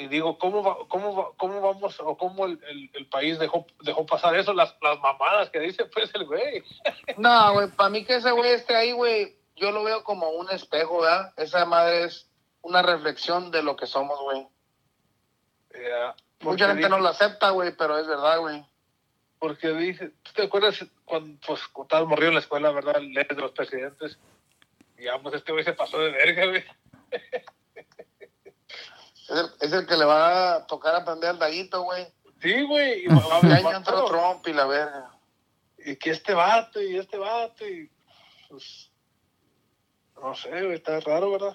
Y 0.00 0.08
digo, 0.08 0.38
¿cómo, 0.38 0.62
va- 0.62 0.78
cómo, 0.88 1.14
va- 1.14 1.30
cómo 1.36 1.60
vamos 1.60 2.00
o 2.00 2.16
cómo 2.16 2.46
el, 2.46 2.58
el, 2.68 2.90
el 2.94 3.06
país 3.08 3.38
dejó, 3.38 3.66
dejó 3.82 4.06
pasar 4.06 4.34
eso? 4.34 4.54
Las, 4.54 4.74
las 4.80 4.98
mamadas 5.00 5.50
que 5.50 5.60
dice 5.60 5.84
pues 5.84 6.10
el 6.14 6.24
güey. 6.24 6.62
No, 7.18 7.52
güey, 7.52 7.68
para 7.68 7.90
mí 7.90 8.02
que 8.04 8.14
ese 8.14 8.30
güey 8.30 8.52
esté 8.52 8.74
ahí, 8.74 8.92
güey, 8.92 9.36
yo 9.56 9.70
lo 9.72 9.84
veo 9.84 10.02
como 10.02 10.30
un 10.30 10.50
espejo, 10.50 11.02
¿verdad? 11.02 11.34
Esa 11.36 11.66
madre 11.66 12.04
es 12.04 12.30
una 12.62 12.80
reflexión 12.80 13.50
de 13.50 13.62
lo 13.62 13.76
que 13.76 13.86
somos, 13.86 14.18
güey. 14.22 14.46
Porque 15.68 16.14
Mucha 16.40 16.66
gente 16.68 16.78
dice- 16.78 16.88
no 16.88 16.98
lo 16.98 17.08
acepta, 17.08 17.50
güey, 17.50 17.72
pero 17.76 17.98
es 17.98 18.06
verdad, 18.06 18.38
güey. 18.38 18.64
Porque 19.38 19.68
dice, 19.72 20.12
¿tú 20.22 20.32
te 20.34 20.44
acuerdas 20.44 20.82
cuando 21.04 21.38
pues, 21.46 21.66
cuando 21.68 21.84
estabas 21.88 22.08
morrido 22.08 22.28
en 22.28 22.34
la 22.36 22.40
escuela, 22.40 22.70
verdad? 22.72 23.00
Lees 23.02 23.28
de 23.28 23.34
los 23.34 23.52
presidentes. 23.52 24.18
Y 24.98 25.06
vamos, 25.06 25.34
este 25.34 25.52
güey 25.52 25.64
se 25.64 25.74
pasó 25.74 25.98
de 25.98 26.10
verga, 26.10 26.46
güey. 26.46 26.64
Es 29.30 29.38
el, 29.38 29.46
es 29.60 29.72
el 29.72 29.86
que 29.86 29.96
le 29.96 30.04
va 30.04 30.56
a 30.56 30.66
tocar 30.66 30.94
aprender 30.96 31.30
al 31.30 31.38
daguito, 31.38 31.82
güey. 31.82 32.06
Sí, 32.42 32.62
güey. 32.62 33.04
Y, 33.04 33.06
va- 33.08 33.14
va- 33.14 33.40
Y 33.42 33.48
va- 33.48 33.56
ahí 33.70 33.76
entró 33.76 34.04
Trump 34.06 34.46
y 34.46 34.52
la 34.52 34.66
verga. 34.66 35.10
y 35.84 35.96
que 35.96 36.10
este 36.10 36.34
vato 36.34 36.80
y 36.82 36.96
este 36.96 37.16
vato 37.16 37.66
y 37.66 37.90
pues 38.48 38.90
no 40.20 40.34
sé, 40.34 40.50
güey, 40.50 40.74
está 40.74 41.00
raro, 41.00 41.30
¿verdad? 41.30 41.54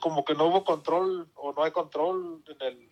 Como 0.00 0.24
que 0.24 0.34
no 0.34 0.46
hubo 0.46 0.64
control 0.64 1.28
o 1.34 1.52
no 1.52 1.62
hay 1.62 1.70
control 1.72 2.42
en 2.48 2.66
el 2.66 2.88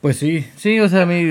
Pues 0.00 0.18
sí, 0.18 0.42
sí, 0.56 0.80
o 0.80 0.88
sea, 0.88 1.02
a 1.02 1.06
mí 1.06 1.24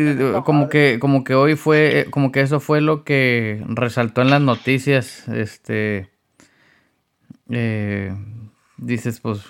como 0.45 0.67
que, 0.67 0.97
como 0.99 1.23
que 1.23 1.35
hoy 1.35 1.55
fue, 1.55 2.07
como 2.09 2.31
que 2.31 2.41
eso 2.41 2.59
fue 2.59 2.81
lo 2.81 3.03
que 3.03 3.61
resaltó 3.67 4.21
en 4.21 4.31
las 4.31 4.41
noticias, 4.41 5.27
este, 5.27 6.09
eh, 7.51 8.15
dices, 8.85 9.19
pues, 9.19 9.41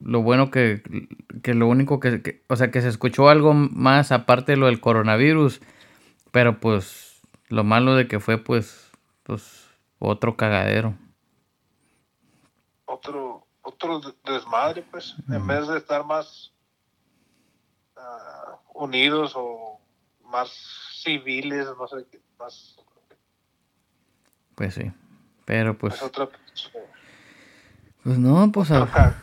lo 0.00 0.22
bueno 0.22 0.50
que, 0.50 0.82
que 1.42 1.54
lo 1.54 1.66
único 1.68 2.00
que, 2.00 2.22
que- 2.22 2.42
o 2.48 2.56
sea, 2.56 2.70
que 2.70 2.82
se 2.82 2.88
escuchó 2.88 3.28
algo 3.28 3.54
más 3.54 4.12
aparte 4.12 4.52
de 4.52 4.58
lo 4.58 4.66
del 4.66 4.80
coronavirus, 4.80 5.60
pero 6.32 6.60
pues, 6.60 7.20
lo 7.48 7.64
malo 7.64 7.94
de 7.94 8.06
que 8.08 8.20
fue, 8.20 8.38
pues, 8.38 8.90
pues, 9.22 9.68
otro 9.98 10.36
cagadero. 10.36 10.94
otro 12.86 13.46
otro 13.62 13.98
de- 14.00 14.14
desmadre, 14.24 14.82
pues, 14.90 15.16
en 15.28 15.44
vez 15.46 15.66
de 15.66 15.78
estar 15.78 16.04
más 16.04 16.52
ah, 17.96 18.58
unidos 18.74 19.32
o 19.34 19.80
más 20.30 20.50
civiles, 21.02 21.66
no 21.78 21.88
sé, 21.88 22.06
qué, 22.10 22.20
más 22.38 22.76
Pues 24.54 24.74
sí, 24.74 24.92
pero 25.44 25.76
pues, 25.76 25.94
es 25.94 26.02
otra 26.02 26.28
pues 28.06 28.18
no, 28.20 28.52
pues, 28.52 28.70
a- 28.70 28.84
otra, 28.84 29.20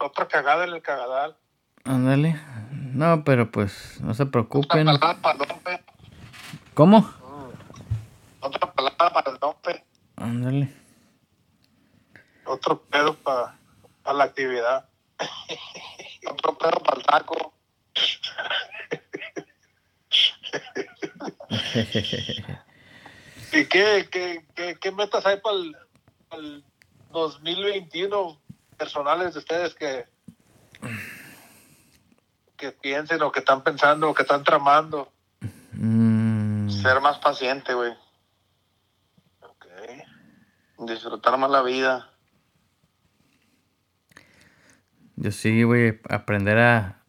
otra 0.00 0.26
cagada 0.26 0.64
en 0.64 0.74
el 0.74 0.82
cagadal. 0.82 1.36
ándale, 1.84 2.40
no, 2.72 3.22
pero 3.22 3.52
pues, 3.52 4.00
no 4.00 4.14
se 4.14 4.24
Otra 4.24 4.32
preocupen. 4.32 4.84
palabra 4.86 5.16
para 5.22 5.44
el. 5.44 5.80
¿Cómo? 6.74 7.08
Otra 8.40 8.72
palabra 8.72 9.12
para 9.12 9.30
el 9.30 9.38
dompe. 9.38 9.84
Ándale. 10.16 10.74
Otro 12.46 12.82
pedo 12.82 13.14
para 13.14 13.54
la 14.12 14.24
actividad. 14.24 14.88
Otro 16.30 16.58
pedo 16.58 16.80
para 16.84 16.98
el 16.98 17.06
taco. 17.06 17.52
¿Y 23.52 23.64
qué, 23.66 24.08
qué, 24.10 24.44
qué, 24.54 24.76
qué 24.80 24.92
metas 24.92 25.24
hay 25.26 25.38
para 25.40 25.56
el, 25.56 25.76
2021 27.20 28.40
personales 28.76 29.34
de 29.34 29.38
ustedes 29.38 29.74
que, 29.74 30.06
que 32.56 32.72
piensen 32.72 33.22
o 33.22 33.32
que 33.32 33.40
están 33.40 33.62
pensando 33.62 34.10
o 34.10 34.14
que 34.14 34.22
están 34.22 34.44
tramando? 34.44 35.10
Mm, 35.72 36.68
Ser 36.70 37.00
más 37.00 37.18
paciente, 37.18 37.74
güey. 37.74 37.94
Disfrutar 40.78 41.38
más 41.38 41.50
la 41.50 41.62
vida. 41.62 42.10
yo 45.16 45.32
sí, 45.32 45.62
güey, 45.62 45.98
aprender 46.10 46.58
a... 46.58 47.00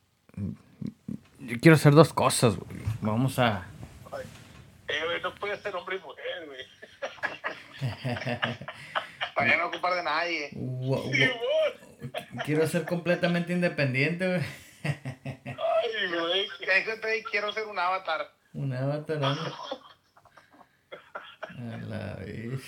Yo 1.40 1.60
quiero 1.60 1.76
hacer 1.76 1.94
dos 1.94 2.14
cosas, 2.14 2.56
güey. 2.56 2.80
Vamos 3.02 3.38
a... 3.38 3.66
Eh, 4.88 5.02
güey, 5.06 5.22
no 5.22 5.36
puede 5.36 5.58
ser 5.58 5.76
hombre 5.76 5.98
y 5.98 6.00
mujer, 6.00 6.46
güey. 6.46 6.66
Para 9.38 9.52
ya 9.52 9.58
no 9.58 9.68
ocupar 9.68 9.94
de 9.94 10.02
nadie. 10.02 10.50
Quiero 12.44 12.66
ser 12.66 12.86
completamente 12.86 13.54
independiente, 13.54 14.28
güey. 14.28 14.42
Ay, 14.84 16.08
güey. 16.10 16.48
Déjate, 16.60 17.24
quiero 17.30 17.54
ser 17.54 17.68
un 17.68 17.78
avatar. 17.78 18.34
Un 18.54 18.74
avatar, 18.74 19.20
¿no? 19.20 19.28
A 21.44 21.78
la 21.86 22.16
vez. 22.16 22.60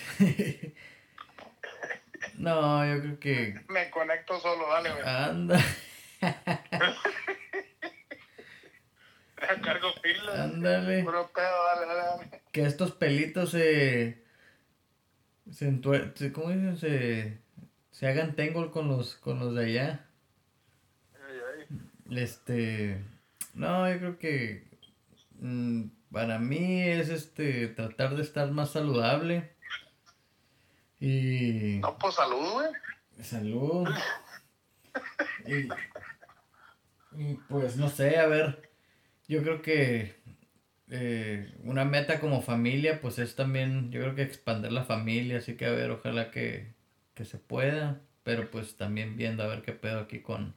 No, 2.36 2.86
yo 2.86 3.02
creo 3.02 3.20
que... 3.20 3.56
Me 3.68 3.90
conecto 3.90 4.40
solo, 4.40 4.70
dale, 4.70 4.92
güey. 4.92 5.04
Anda, 5.08 5.60
cargo 9.64 9.90
pila. 10.04 10.44
ándale. 10.44 11.04
Pedo, 11.04 11.32
dale, 11.34 11.88
dale, 11.88 12.02
dale. 12.02 12.30
Que 12.52 12.66
estos 12.66 12.92
pelitos 12.92 13.50
se... 13.50 14.29
se- 16.16 16.32
¿Cómo 16.32 16.50
dicen? 16.50 16.78
Se... 16.78 17.38
Se 17.92 18.08
hagan 18.08 18.36
tangle 18.36 18.70
con 18.72 18.88
los, 18.88 19.16
con 19.16 19.40
los 19.40 19.56
de 19.56 19.66
allá. 19.66 20.06
Ay, 21.16 21.38
ay. 21.70 22.18
Este, 22.18 23.04
no, 23.54 23.92
yo 23.92 23.98
creo 24.00 24.18
que 24.20 24.68
mm, 25.42 25.84
para 26.12 26.40
mí 26.40 26.82
es 26.84 27.10
este 27.10 27.68
tratar 27.68 28.16
de 28.16 28.22
estar 28.22 28.52
más 28.52 28.70
saludable 28.72 29.52
y 31.00 31.80
No, 31.82 31.98
pues 31.98 32.16
salud, 32.16 32.52
güey. 32.54 32.68
salud 33.22 33.88
y, 35.46 35.68
y, 37.22 37.34
pues 37.50 37.76
no 37.78 37.90
sé, 37.90 38.18
a 38.18 38.28
ver, 38.28 38.70
yo 39.28 39.42
creo 39.44 39.62
que 39.62 40.19
eh, 40.90 41.54
una 41.64 41.86
meta 41.86 42.20
como 42.20 42.42
familia 42.42 43.02
pues 43.02 43.20
es 43.20 43.36
también, 43.36 43.92
yo 43.92 44.02
creo 44.02 44.16
que 44.16 44.24
expandir 44.24 44.72
la 44.72 44.84
familia, 44.84 45.38
así 45.38 45.56
que 45.56 45.66
a 45.66 45.72
ver, 45.72 45.92
ojalá 45.92 46.32
que, 46.32 46.74
que 47.14 47.26
se 47.26 47.38
pueda, 47.38 48.02
pero 48.24 48.50
pues 48.50 48.76
también 48.76 49.16
viendo 49.16 49.44
a 49.44 49.48
ver 49.48 49.62
qué 49.62 49.74
pedo 49.74 50.00
aquí 50.00 50.22
con 50.22 50.56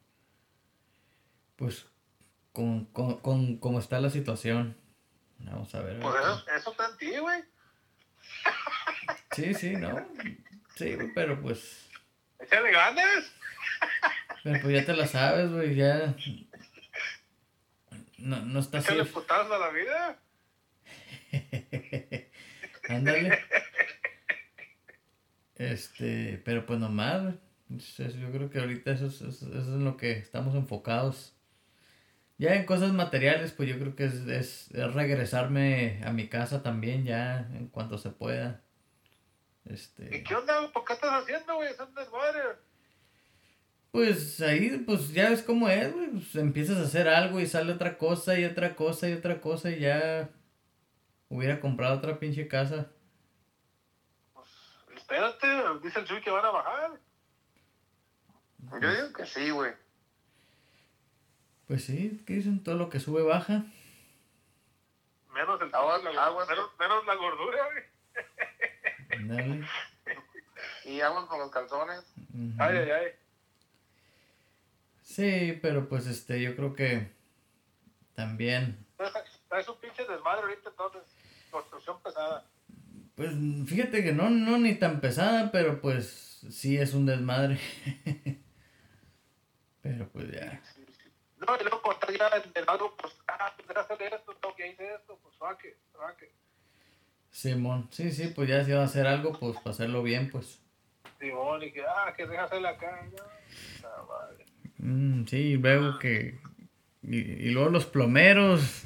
pues 1.57 1.87
con, 2.53 2.87
con, 2.87 3.21
con 3.21 3.57
cómo 3.59 3.79
está 3.79 4.01
la 4.01 4.11
situación. 4.11 4.77
Vamos 5.39 5.75
a 5.75 5.81
ver. 5.81 5.99
Pues 6.01 6.15
eso, 6.15 6.45
eso 6.57 6.71
está 6.71 6.89
en 6.89 6.97
ti, 6.99 7.19
güey. 7.19 7.43
Sí, 9.33 9.55
sí, 9.55 9.77
no. 9.77 10.07
Sí, 10.77 10.95
güey, 10.95 11.13
pero 11.15 11.41
pues. 11.41 11.89
Échale 12.39 12.71
ganas. 12.71 13.33
Pero 14.43 14.61
pues 14.61 14.75
ya 14.75 14.85
te 14.85 14.93
la 14.95 15.07
sabes, 15.07 15.51
güey, 15.51 15.75
ya. 15.75 16.15
No, 18.23 18.41
no 18.45 18.61
está. 18.61 18.79
Échale 18.79 19.05
putazo 19.05 19.53
a 19.53 19.59
la 19.59 19.71
vida. 19.71 20.23
Ándale. 22.89 23.39
Este, 25.57 26.41
pero 26.45 26.65
pues 26.65 26.79
nomás, 26.79 27.35
Yo 27.69 28.33
creo 28.33 28.49
que 28.49 28.61
ahorita 28.61 28.93
eso 28.93 29.07
es, 29.07 29.23
eso, 29.23 29.47
es 29.47 29.67
en 29.67 29.85
lo 29.85 29.97
que 29.97 30.13
estamos 30.13 30.55
enfocados. 30.55 31.37
Ya 32.39 32.55
en 32.55 32.65
cosas 32.65 32.93
materiales, 32.93 33.53
pues 33.53 33.69
yo 33.69 33.79
creo 33.79 33.97
que 33.97 34.05
es, 34.05 34.15
es, 34.15 34.71
es 34.71 34.95
regresarme 34.95 36.01
a 36.05 36.13
mi 36.13 36.29
casa 36.29 36.63
también 36.63 37.05
ya 37.05 37.49
en 37.55 37.69
cuanto 37.69 37.99
se 37.99 38.11
pueda. 38.11 38.63
¿Y 39.65 39.75
Este, 39.75 40.23
qué 40.23 40.35
onda? 40.35 40.71
¿Por 40.73 40.85
qué 40.85 40.93
estás 40.93 41.23
haciendo, 41.23 41.57
güey? 41.57 41.71
Es 41.71 41.81
un 41.81 41.95
desmadre. 41.95 42.41
Pues 43.93 44.41
ahí, 44.41 44.79
pues 44.87 45.13
ya 45.13 45.31
ves 45.31 45.43
cómo 45.43 45.69
es, 45.69 45.93
güey. 45.93 46.09
Pues 46.11 46.35
empiezas 46.37 46.79
a 46.79 46.83
hacer 46.83 47.09
algo 47.09 47.39
y 47.41 47.47
sale 47.47 47.73
otra 47.73 47.97
cosa 47.99 48.39
y 48.39 48.45
otra 48.45 48.75
cosa 48.75 49.09
y 49.09 49.13
otra 49.13 49.41
cosa 49.41 49.71
y 49.71 49.79
ya 49.81 50.29
hubiera 51.29 51.61
comprado 51.61 51.97
otra 51.99 52.19
pinche 52.19 52.49
casa. 52.49 52.91
Espérate, 54.97 55.47
dice 55.83 56.01
el 56.01 56.07
Chuy 56.07 56.21
que 56.23 56.31
van 56.31 56.45
a 56.45 56.51
bajar. 56.51 56.91
Yo 58.81 58.91
digo 58.95 59.13
que 59.13 59.27
sí, 59.27 59.51
güey. 59.51 59.73
Pues 61.67 61.85
sí, 61.85 62.23
¿qué 62.27 62.35
dicen? 62.35 62.63
Todo 62.63 62.77
lo 62.77 62.89
que 62.89 62.99
sube 63.01 63.23
baja. 63.23 63.65
Menos 65.35 65.61
el 65.61 65.69
Aguas- 65.75 66.03
la, 66.05 66.25
aguas. 66.27 66.49
menos, 66.49 66.71
menos 66.79 67.07
la 67.07 67.15
gordura, 67.15 67.59
güey. 69.19 69.65
Y 70.85 71.01
aguas 71.01 71.25
con 71.27 71.39
los 71.41 71.51
calzones. 71.51 72.05
Ujú. 72.35 72.53
Ay, 72.59 72.77
ay, 72.79 72.91
ay. 72.91 73.13
Sí, 75.13 75.59
pero 75.61 75.91
pues 75.91 76.07
este, 76.07 76.41
yo 76.41 76.57
creo 76.57 76.75
que 76.75 77.13
también, 78.15 78.87
Traes 79.53 79.69
un 79.69 79.77
pinche 79.77 80.07
desmadre 80.07 80.41
ahorita, 80.41 80.71
entonces. 80.71 81.03
Construcción 81.51 82.01
pesada. 82.01 82.47
pues 83.15 83.31
fíjate 83.67 84.03
que 84.03 84.13
no, 84.13 84.31
no 84.31 84.57
ni 84.57 84.77
tan 84.77 85.03
pesada, 85.03 85.53
pero 85.53 85.83
pues 85.83 86.47
sí 86.51 86.79
es 86.79 86.95
un 86.95 87.05
desmadre. 87.05 87.59
pero 89.83 90.09
pues 90.09 90.33
ya. 90.33 90.63
No, 91.37 91.57
y 91.57 91.61
luego 91.61 91.83
cuando 91.83 92.01
estás 92.01 92.17
ya 92.17 92.43
en 92.55 92.71
algo, 92.71 92.97
pues, 92.97 93.13
ah, 93.29 93.53
tendré 93.55 93.75
que 93.75 93.81
hacer 93.81 94.15
esto, 94.15 94.35
tengo 94.37 94.55
que 94.55 94.73
hacer 94.73 94.93
esto, 94.93 95.19
pues, 95.23 95.39
raque, 95.39 95.77
raque. 95.93 96.33
Simón, 97.31 97.89
sí, 97.91 98.11
sí, 98.11 98.29
pues 98.29 98.49
ya 98.49 98.65
si 98.65 98.73
va 98.73 98.81
a 98.81 98.85
hacer 98.85 99.07
algo, 99.07 99.39
pues 99.39 99.59
para 99.59 99.73
hacerlo 99.73 100.03
bien, 100.03 100.31
pues. 100.31 100.63
Simón, 101.21 101.63
y 101.63 101.71
que, 101.71 101.85
ah, 101.85 102.15
que 102.17 102.27
deja 102.27 102.45
hacerla 102.45 102.71
acá, 102.71 103.07
ya. 103.15 103.87
Ah, 103.87 104.03
madre. 104.09 104.42
Mm, 104.83 105.25
sí, 105.25 105.57
luego 105.57 105.99
que... 105.99 106.39
Y, 107.03 107.17
y 107.17 107.51
luego 107.51 107.71
los 107.71 107.87
plomeros, 107.87 108.85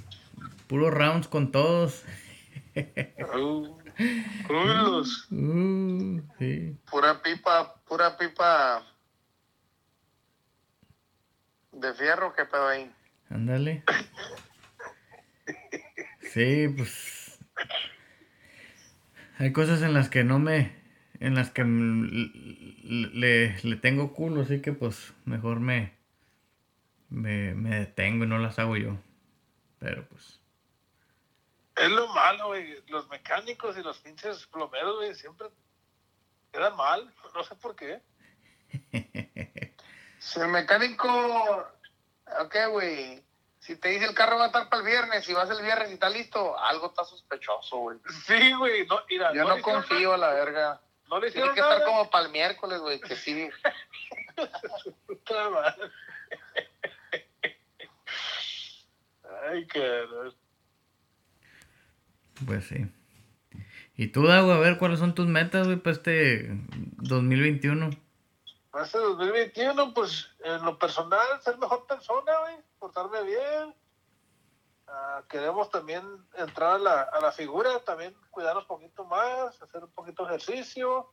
puros 0.68 0.94
rounds 0.94 1.28
con 1.28 1.50
todos. 1.50 2.04
Uh. 3.34 3.76
Uh, 4.50 5.04
sí. 6.38 6.76
Pura 6.90 7.22
pipa, 7.22 7.74
pura 7.86 8.16
pipa 8.18 8.84
de 11.72 11.94
fierro, 11.94 12.34
¿qué 12.34 12.44
pedo 12.44 12.68
ahí? 12.68 12.92
Ándale. 13.30 13.82
Sí, 16.32 16.68
pues. 16.76 17.38
Hay 19.38 19.52
cosas 19.52 19.80
en 19.82 19.94
las 19.94 20.10
que 20.10 20.24
no 20.24 20.38
me. 20.38 20.72
En 21.20 21.34
las 21.34 21.50
que 21.50 21.64
le, 21.64 23.56
le 23.62 23.76
tengo 23.76 24.12
culo, 24.12 24.42
así 24.42 24.60
que 24.60 24.72
pues 24.72 25.14
mejor 25.24 25.60
me, 25.60 25.96
me. 27.08 27.54
Me 27.54 27.80
detengo 27.80 28.24
y 28.24 28.28
no 28.28 28.38
las 28.38 28.58
hago 28.58 28.76
yo. 28.76 28.96
Pero 29.78 30.06
pues. 30.08 30.40
Es 31.76 31.90
lo 31.90 32.08
malo, 32.08 32.48
güey. 32.48 32.82
Los 32.88 33.08
mecánicos 33.08 33.76
y 33.76 33.82
los 33.82 33.98
pinches 33.98 34.46
plomeros, 34.46 34.96
güey, 34.96 35.14
siempre 35.14 35.48
quedan 36.52 36.76
mal. 36.76 37.12
No 37.34 37.44
sé 37.44 37.54
por 37.56 37.76
qué. 37.76 38.00
Si 40.18 40.40
el 40.40 40.48
mecánico, 40.48 41.06
ok, 42.40 42.56
güey, 42.72 43.24
si 43.60 43.76
te 43.76 43.90
dice 43.90 44.06
el 44.06 44.14
carro 44.14 44.38
va 44.38 44.44
a 44.44 44.46
estar 44.46 44.68
para 44.68 44.80
el 44.80 44.88
viernes, 44.88 45.24
si 45.24 45.32
vas 45.32 45.48
el 45.50 45.62
viernes 45.62 45.90
y 45.90 45.94
está 45.94 46.08
listo, 46.08 46.58
algo 46.58 46.86
está 46.86 47.04
sospechoso, 47.04 47.76
güey. 47.78 47.98
Sí, 48.24 48.52
güey. 48.54 48.86
No, 48.86 49.00
mira, 49.08 49.32
Yo 49.32 49.44
no, 49.44 49.60
confío 49.62 50.14
a 50.14 50.16
la 50.16 50.30
verga. 50.30 50.80
No 51.08 51.20
le 51.20 51.30
Tiene 51.30 51.46
hicieron 51.46 51.54
que 51.54 51.60
nada. 51.60 51.72
estar 51.74 51.86
como 51.88 52.10
para 52.10 52.26
el 52.26 52.32
miércoles, 52.32 52.80
güey, 52.80 53.00
que 53.00 53.14
sí. 53.16 53.48
Ay, 59.48 59.66
cabrón. 59.66 60.34
Pues 62.46 62.64
sí. 62.66 62.86
¿Y 63.96 64.08
tú, 64.08 64.26
Dago, 64.26 64.52
a 64.52 64.58
ver 64.58 64.78
cuáles 64.78 64.98
son 64.98 65.14
tus 65.14 65.26
metas, 65.26 65.66
güey, 65.66 65.78
para 65.78 65.96
este 65.96 66.48
2021? 66.98 67.90
Para 68.70 68.84
este 68.84 68.98
2021, 68.98 69.94
pues, 69.94 70.30
en 70.44 70.62
lo 70.64 70.78
personal, 70.78 71.26
ser 71.42 71.56
mejor 71.58 71.86
persona, 71.86 72.38
güey. 72.40 72.56
Portarme 72.78 73.22
bien. 73.24 73.74
Ah, 74.88 75.22
queremos 75.28 75.70
también 75.70 76.04
entrar 76.36 76.76
a 76.76 76.78
la, 76.78 77.02
a 77.02 77.20
la 77.20 77.32
figura, 77.32 77.80
también 77.80 78.14
cuidarnos 78.30 78.64
un 78.64 78.68
poquito 78.68 79.04
más, 79.04 79.60
hacer 79.60 79.82
un 79.82 79.90
poquito 79.90 80.24
de 80.24 80.34
ejercicio. 80.34 81.10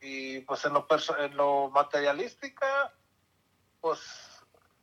Y 0.00 0.40
pues 0.40 0.64
en 0.64 0.72
lo, 0.72 0.86
en 1.18 1.36
lo 1.36 1.68
materialística, 1.70 2.94
pues 3.80 4.00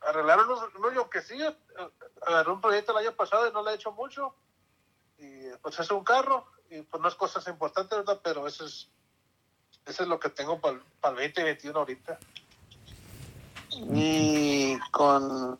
arreglar 0.00 0.40
unos, 0.40 0.60
unos 0.76 0.94
yoquecillos. 0.94 1.54
Eh, 1.78 1.90
Agarré 2.26 2.52
un 2.52 2.60
proyecto 2.60 2.92
el 2.92 3.06
año 3.06 3.16
pasado 3.16 3.48
y 3.48 3.52
no 3.52 3.62
le 3.64 3.72
he 3.72 3.74
hecho 3.74 3.92
mucho. 3.92 4.34
Y 5.18 5.48
pues 5.62 5.78
es 5.80 5.90
un 5.90 6.04
carro. 6.04 6.46
Y 6.70 6.82
pues 6.82 7.02
no 7.02 7.08
es 7.08 7.14
cosas 7.14 7.46
importantes, 7.48 7.98
¿verdad? 7.98 8.20
Pero 8.22 8.46
eso 8.46 8.66
es, 8.66 8.90
eso 9.86 10.02
es 10.02 10.08
lo 10.08 10.20
que 10.20 10.28
tengo 10.28 10.60
para 10.60 10.76
el 10.76 10.82
2021 11.02 11.78
ahorita. 11.78 12.18
Y 13.70 14.78
con, 14.90 15.58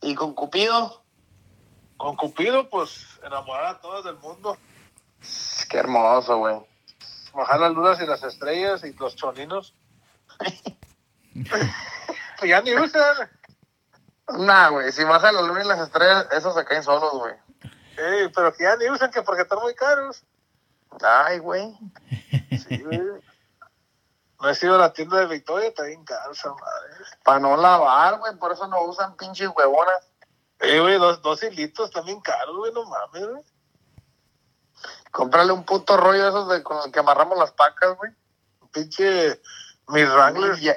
y 0.00 0.14
con 0.14 0.34
Cupido, 0.34 1.01
Con 2.02 2.16
Cupido, 2.16 2.68
pues 2.68 3.06
enamorar 3.22 3.76
a 3.76 3.80
todos 3.80 4.04
del 4.04 4.16
mundo. 4.16 4.58
qué 5.70 5.78
hermoso, 5.78 6.36
güey. 6.36 6.56
Bajar 7.32 7.60
las 7.60 7.72
lunas 7.72 8.00
y 8.00 8.06
las 8.06 8.24
estrellas 8.24 8.82
y 8.82 8.92
los 8.94 9.14
choninos. 9.14 9.72
Ya 12.44 12.60
ni 12.60 12.74
usan. 12.74 13.30
Nah, 14.36 14.70
güey, 14.70 14.90
si 14.90 15.02
a 15.02 15.06
la 15.06 15.42
luna 15.42 15.62
y 15.62 15.68
las 15.68 15.78
estrellas, 15.78 16.26
esos 16.32 16.56
se 16.56 16.64
caen 16.64 16.82
solos, 16.82 17.12
güey. 17.12 17.34
Eh, 17.96 18.32
pero 18.34 18.52
que 18.52 18.64
ya 18.64 18.74
ni 18.74 18.90
usan 18.90 19.12
que 19.12 19.22
porque 19.22 19.42
están 19.42 19.60
muy 19.60 19.72
caros. 19.76 20.24
Ay, 21.00 21.38
güey. 21.38 21.72
Sí, 22.50 22.82
güey. 22.82 23.00
No 24.40 24.48
he 24.48 24.56
sido 24.56 24.74
a 24.74 24.78
la 24.78 24.92
tienda 24.92 25.18
de 25.18 25.26
Victoria, 25.26 25.68
está 25.68 25.84
bien 25.84 26.04
caro 26.04 26.32
esa 26.32 26.48
madre. 26.48 26.94
Para 27.22 27.38
no 27.38 27.56
lavar, 27.56 28.18
güey, 28.18 28.34
por 28.38 28.50
eso 28.50 28.66
no 28.66 28.82
usan 28.82 29.16
pinches 29.16 29.50
huevonas. 29.56 30.11
Eh, 30.62 30.80
güey, 30.80 30.96
dos, 30.98 31.20
dos 31.22 31.42
hilitos 31.42 31.90
también 31.90 32.20
caros, 32.20 32.56
güey, 32.56 32.72
no 32.72 32.84
mames, 32.84 33.26
güey. 33.26 33.42
Cómprale 35.10 35.52
un 35.52 35.64
puto 35.64 35.96
rollo 35.96 36.28
esos 36.28 36.48
de, 36.48 36.62
con 36.62 36.78
el 36.84 36.92
que 36.92 37.00
amarramos 37.00 37.36
las 37.36 37.52
pacas, 37.52 37.96
güey. 37.96 38.12
Un 38.60 38.68
Pinche, 38.68 39.40
mis 39.88 40.08
Wranglers 40.08 40.60
Ya. 40.60 40.76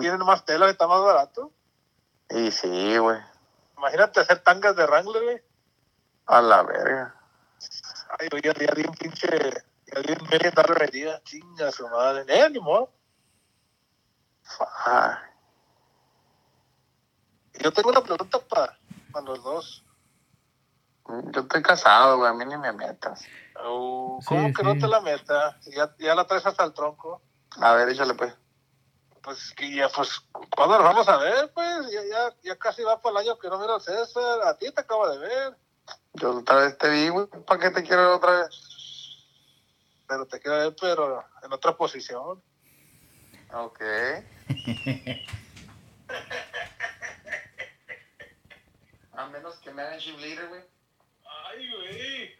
tienen, 0.00 0.20
más 0.20 0.44
tela, 0.44 0.70
está 0.70 0.86
más 0.86 1.02
barato. 1.02 1.52
Y 2.30 2.50
sí, 2.50 2.96
güey. 2.96 3.18
Imagínate 3.76 4.20
hacer 4.20 4.38
tangas 4.38 4.76
de 4.76 4.86
Wrangler, 4.86 5.22
güey. 5.22 5.42
A 6.26 6.40
la 6.40 6.62
verga. 6.62 7.14
Ay, 8.18 8.28
güey, 8.30 8.42
ya, 8.42 8.54
ya 8.54 8.72
di 8.74 8.82
un 8.86 8.94
pinche, 8.94 9.28
ya 9.28 10.00
di 10.00 10.12
un 10.12 10.54
dollar 10.54 10.94
idea. 10.94 11.20
Chinga 11.24 11.70
su 11.72 11.86
madre. 11.88 12.24
Eh, 12.28 12.48
ni 12.50 12.60
modo. 12.60 12.90
Yo 17.60 17.72
tengo 17.72 17.90
una 17.90 18.00
pregunta 18.00 18.38
para 18.38 18.78
los 19.22 19.42
dos. 19.42 19.84
Yo 21.32 21.40
estoy 21.42 21.62
casado, 21.62 22.16
güey, 22.18 22.30
a 22.30 22.34
mí 22.34 22.44
ni 22.46 22.56
me 22.56 22.72
metas. 22.72 23.20
Sí, 23.20 23.28
¿Cómo 23.54 24.20
que 24.52 24.62
sí. 24.62 24.64
no 24.64 24.74
te 24.78 24.86
la 24.88 25.00
meta? 25.00 25.58
Ya, 25.66 25.94
ya 25.98 26.14
la 26.14 26.26
traes 26.26 26.46
hasta 26.46 26.64
el 26.64 26.72
tronco. 26.72 27.20
A 27.60 27.72
ver, 27.74 27.88
échale 27.90 28.14
pues. 28.14 28.34
Pues 29.22 29.52
que 29.54 29.74
ya, 29.74 29.88
pues, 29.88 30.20
¿cuándo 30.54 30.76
nos 30.76 30.84
vamos 30.84 31.08
a 31.08 31.16
ver? 31.18 31.52
Pues 31.54 31.90
ya, 31.90 32.02
ya, 32.04 32.34
ya 32.42 32.56
casi 32.58 32.82
va 32.82 33.00
por 33.00 33.12
el 33.12 33.18
año 33.18 33.38
que 33.38 33.48
no 33.48 33.58
miro 33.58 33.74
al 33.74 33.80
César. 33.80 34.42
A 34.44 34.56
ti 34.56 34.70
te 34.70 34.80
acabo 34.80 35.08
de 35.08 35.18
ver, 35.18 35.56
Yo 36.14 36.38
otra 36.38 36.56
vez 36.56 36.76
te 36.78 36.88
vi, 36.90 37.08
güey. 37.08 37.26
¿Para 37.46 37.60
qué 37.60 37.70
te 37.70 37.82
quiero 37.82 38.02
ver 38.02 38.12
otra 38.12 38.30
vez? 38.40 38.48
pero 40.06 40.26
te 40.26 40.38
quiero 40.38 40.58
ver, 40.58 40.76
pero 40.78 41.24
en 41.42 41.52
otra 41.52 41.76
posición. 41.76 42.42
Ok. 43.52 43.80
A 49.16 49.26
menos 49.28 49.53
que 49.64 49.72
me 49.72 49.82
hagan 49.82 49.98
shift 49.98 50.20
leader, 50.20 50.48
güey. 50.48 50.62
Ay, 51.26 51.70
güey. 51.70 52.38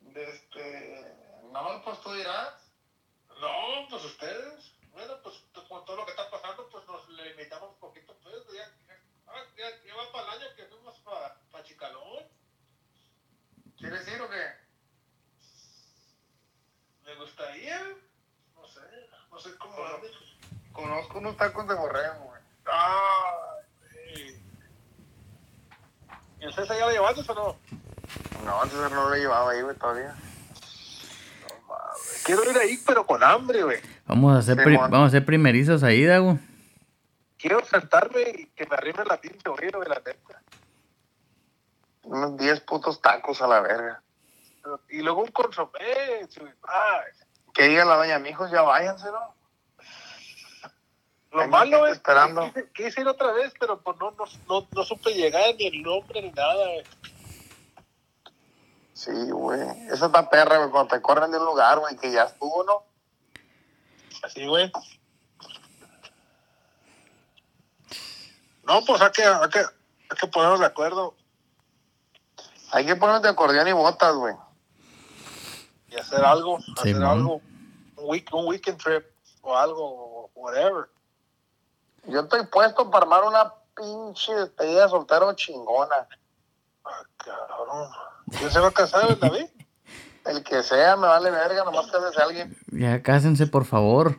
De 0.00 0.30
este... 0.30 1.16
No, 1.52 1.82
pues 1.84 2.00
tú 2.00 2.12
dirás. 2.12 2.54
No, 3.40 3.88
pues 3.88 4.04
ustedes. 4.04 4.72
Bueno, 4.92 5.14
pues 5.22 5.36
con 5.68 5.84
todo 5.84 5.96
lo 5.96 6.04
que 6.04 6.10
está 6.10 6.28
pasando, 6.30 6.68
pues 6.70 6.86
nos 6.86 7.08
limitamos 7.08 7.70
un 7.70 7.78
poquito, 7.78 8.16
pues. 8.22 8.34
Ya, 8.52 8.64
ya, 8.86 9.00
ah, 9.28 9.44
ya, 9.56 9.94
va 9.94 10.12
para 10.12 10.34
el 10.34 10.42
año 10.42 10.56
que 10.56 10.66
fuimos 10.66 10.96
para 10.98 11.64
Chicalón. 11.64 12.24
¿Quieres 13.78 14.06
ir 14.08 14.20
o 14.20 14.30
qué? 14.30 14.64
Me 17.04 17.14
gustaría, 17.16 17.80
no 18.54 18.66
sé, 18.66 18.80
no 19.30 19.38
sé 19.38 19.56
cómo. 19.58 19.76
Conozco 20.72 21.18
unos 21.18 21.36
tacos 21.36 21.68
de 21.68 21.74
borrego, 21.74 22.24
güey. 22.24 22.42
Ah, 22.66 23.56
sí. 23.92 24.42
¿Y 26.56 26.60
el 26.60 26.66
César 26.66 26.76
ya 26.78 26.86
lo 26.86 26.92
llevaste 26.92 27.32
o 27.32 27.34
no? 27.34 27.56
No, 28.44 28.62
antes 28.62 28.76
no 28.78 28.88
lo 29.08 29.14
he 29.14 29.20
llevado 29.20 29.48
ahí, 29.48 29.62
güey, 29.62 29.76
todavía. 29.76 30.14
Quiero 32.24 32.50
ir 32.50 32.56
ahí, 32.58 32.78
pero 32.86 33.06
con 33.06 33.22
hambre, 33.22 33.62
güey. 33.62 33.78
Vamos 34.06 34.34
a 34.34 34.38
hacer, 34.38 34.56
vamos 34.56 35.00
a 35.00 35.06
hacer 35.06 35.24
primerizos 35.24 35.82
ahí, 35.82 36.04
Dago. 36.04 36.38
Quiero 37.38 37.64
sentarme 37.64 38.22
y 38.22 38.46
que 38.48 38.66
me 38.66 38.76
arrime 38.76 39.04
la 39.04 39.20
pinche 39.20 39.48
oído, 39.48 39.78
güey, 39.78 39.88
la 39.88 39.96
neta. 39.96 40.42
Unos 42.04 42.36
10 42.36 42.60
putos 42.60 43.00
tacos 43.00 43.40
a 43.42 43.46
la 43.46 43.60
verga. 43.60 44.02
Pero- 44.62 44.80
Y 44.90 45.00
luego 45.02 45.22
un 45.22 45.30
consomé. 45.30 45.70
Ay, 45.82 47.12
Que 47.52 47.68
diga 47.68 47.84
la 47.84 47.96
doña, 47.96 48.18
mijos, 48.18 48.50
ya 48.50 48.62
váyanse, 48.62 49.06
¿no? 49.06 49.34
Lo 51.34 51.48
malo 51.48 51.86
es 51.88 51.94
esperando. 51.94 52.42
que 52.52 52.68
quise, 52.68 52.72
quise 52.72 53.00
ir 53.00 53.08
otra 53.08 53.32
vez, 53.32 53.52
pero 53.58 53.80
pues 53.80 53.96
no, 53.98 54.12
no, 54.12 54.24
no, 54.48 54.68
no 54.70 54.84
supe 54.84 55.12
llegar 55.14 55.54
ni 55.58 55.66
el 55.66 55.82
nombre 55.82 56.22
ni 56.22 56.30
nada, 56.30 56.64
güey. 56.64 56.84
Sí, 58.92 59.10
güey. 59.30 59.60
Esa 59.90 60.06
está 60.06 60.30
perra, 60.30 60.58
güey, 60.58 60.70
cuando 60.70 60.94
te 60.94 61.02
corren 61.02 61.32
de 61.32 61.38
un 61.38 61.44
lugar, 61.44 61.80
güey, 61.80 61.96
que 61.96 62.12
ya 62.12 62.22
estuvo, 62.22 62.62
¿no? 62.62 62.84
Así, 64.22 64.46
güey. 64.46 64.70
No, 68.62 68.84
pues 68.84 69.02
hay 69.02 69.10
que, 69.10 69.24
hay 69.24 69.48
que, 69.50 69.58
hay 69.58 70.16
que 70.18 70.26
ponernos 70.28 70.60
de 70.60 70.66
acuerdo 70.66 71.14
Hay 72.70 72.86
que 72.86 72.96
ponernos 72.96 73.22
de 73.22 73.28
acordeón 73.28 73.66
y 73.68 73.72
botas, 73.72 74.14
güey. 74.14 74.34
y 75.88 75.96
hacer 75.96 76.24
algo, 76.24 76.58
hacer 76.78 77.02
algo. 77.02 77.42
Un, 77.96 78.08
week, 78.08 78.32
un 78.32 78.46
weekend 78.46 78.80
trip 78.80 79.04
o 79.42 79.56
algo, 79.56 79.82
o 79.82 80.30
whatever. 80.36 80.93
Yo 82.06 82.20
estoy 82.20 82.46
puesto 82.46 82.90
para 82.90 83.04
armar 83.04 83.24
una 83.24 83.52
pinche 83.76 84.34
despedida 84.34 84.84
de 84.84 84.88
soltero 84.88 85.32
chingona. 85.34 86.08
Ah, 86.84 87.02
cabrón. 87.16 87.90
¿Quién 88.38 88.50
se 88.50 88.60
va 88.60 88.68
a 88.68 88.72
casar, 88.72 89.06
güey, 89.06 89.18
David? 89.18 89.46
El 90.24 90.42
que 90.42 90.62
sea, 90.62 90.96
me 90.96 91.06
vale 91.06 91.30
verga, 91.30 91.64
nomás 91.64 91.86
que 91.86 91.98
sea 92.14 92.24
alguien. 92.24 92.56
Ya 92.68 93.02
cásense, 93.02 93.46
por 93.46 93.64
favor. 93.64 94.18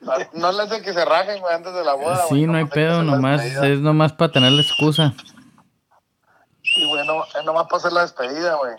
No, 0.00 0.12
no 0.32 0.52
le 0.52 0.62
hace 0.62 0.82
que 0.82 0.92
se 0.92 1.04
rajen, 1.04 1.40
güey, 1.40 1.54
antes 1.54 1.74
de 1.74 1.82
la 1.82 1.94
boda. 1.94 2.26
Sí, 2.28 2.46
no 2.46 2.56
hay 2.56 2.64
que 2.64 2.70
pedo, 2.70 3.02
nomás 3.02 3.42
es 3.42 3.80
nomás 3.80 4.12
para 4.12 4.30
tener 4.30 4.52
la 4.52 4.62
excusa. 4.62 5.14
Sí, 6.62 6.86
güey, 6.88 7.06
no, 7.06 7.24
es 7.24 7.44
nomás 7.44 7.64
para 7.64 7.76
hacer 7.78 7.92
la 7.92 8.02
despedida, 8.02 8.54
güey. 8.56 8.76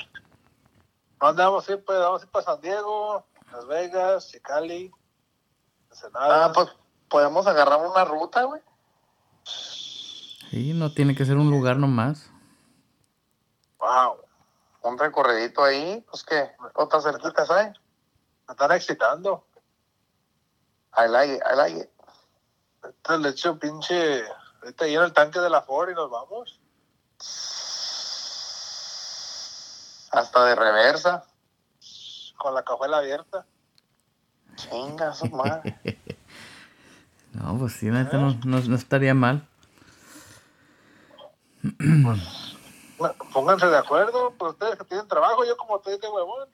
¿Dónde 1.20 1.44
vamos 1.44 1.68
a 1.68 1.72
ir? 1.74 1.84
Pues 1.84 2.00
vamos 2.00 2.22
a 2.22 2.26
ir 2.26 2.32
para 2.32 2.46
San 2.46 2.62
Diego, 2.62 3.26
Las 3.52 3.68
Vegas, 3.68 4.30
Chicali, 4.32 4.92
Ensenada. 5.96 6.46
Ah, 6.46 6.52
pues 6.52 6.70
podemos 7.08 7.48
agarrar 7.48 7.80
una 7.80 8.04
ruta, 8.04 8.44
güey. 8.44 8.62
Sí, 9.46 10.74
no 10.74 10.94
tiene 10.94 11.16
que 11.16 11.26
ser 11.26 11.38
un 11.38 11.50
lugar 11.50 11.78
nomás. 11.78 12.30
Wow, 13.80 14.18
Un 14.82 14.98
recorridito 14.98 15.64
ahí, 15.64 16.04
pues 16.10 16.24
que, 16.24 16.52
otras 16.74 17.04
cerquitas, 17.04 17.48
¿sabes? 17.48 17.74
me 18.48 18.52
están 18.52 18.72
excitando. 18.74 19.46
I 20.98 21.08
like 21.08 21.34
it, 21.36 21.42
I 21.42 21.56
like 21.56 21.78
it. 21.78 21.90
Entonces 22.84 23.22
le 23.22 23.30
echo 23.30 23.58
pinche. 23.58 24.24
Ahorita 24.62 24.86
lleno 24.86 25.04
el 25.04 25.14
tanque 25.14 25.40
de 25.40 25.50
la 25.50 25.62
Ford 25.62 25.90
y 25.90 25.94
nos 25.94 26.10
vamos. 26.10 26.60
Hasta 30.12 30.46
de 30.46 30.56
reversa. 30.56 31.26
Con 32.38 32.54
la 32.54 32.64
cajuela 32.64 32.98
abierta. 32.98 33.46
Chinga, 34.56 35.14
su 35.14 35.28
madre. 35.30 35.78
No, 37.34 37.58
pues 37.60 37.74
sí, 37.74 37.88
neta 37.88 38.18
no, 38.18 38.32
no, 38.46 38.60
no 38.62 38.76
estaría 38.78 39.14
mal. 39.14 39.46
Bueno, 41.62 42.22
Pónganse 43.34 43.66
de 43.68 43.78
acuerdo, 43.78 44.34
pues 44.38 44.54
ustedes 44.54 44.78
que 44.78 44.86
tienen 44.86 45.06
trabajo, 45.10 45.44
yo 45.44 45.58
como 45.58 45.76
estoy 45.76 45.98
de 46.00 46.08
huevón. 46.08 46.48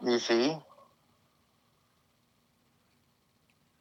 Y 0.00 0.18
sí, 0.20 0.58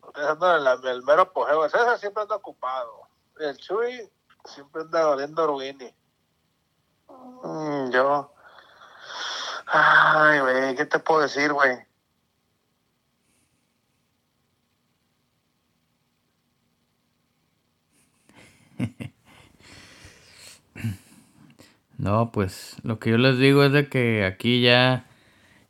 Ustedes 0.06 0.28
andan 0.30 0.58
en 0.58 0.64
la- 0.66 0.92
el 0.92 1.04
mero 1.04 1.22
apogeo. 1.22 1.64
El 1.64 1.72
César 1.72 1.98
siempre 2.00 2.24
anda 2.24 2.36
ocupado. 2.36 3.02
El 3.40 3.56
Chuy 3.58 4.10
siempre 4.44 4.82
anda 4.82 5.06
valiendo 5.06 5.48
ruini. 5.48 5.94
mm, 7.44 7.92
yo. 7.92 8.34
Ay, 9.68 10.40
güey, 10.42 10.76
¿qué 10.76 10.86
te 10.86 11.00
puedo 11.00 11.22
decir, 11.22 11.54
güey? 11.54 11.78
No, 21.98 22.32
pues 22.32 22.76
lo 22.84 23.00
que 23.00 23.10
yo 23.10 23.18
les 23.18 23.40
digo 23.40 23.64
es 23.64 23.72
de 23.72 23.90
que 23.90 24.24
aquí 24.24 24.62
ya, 24.62 25.08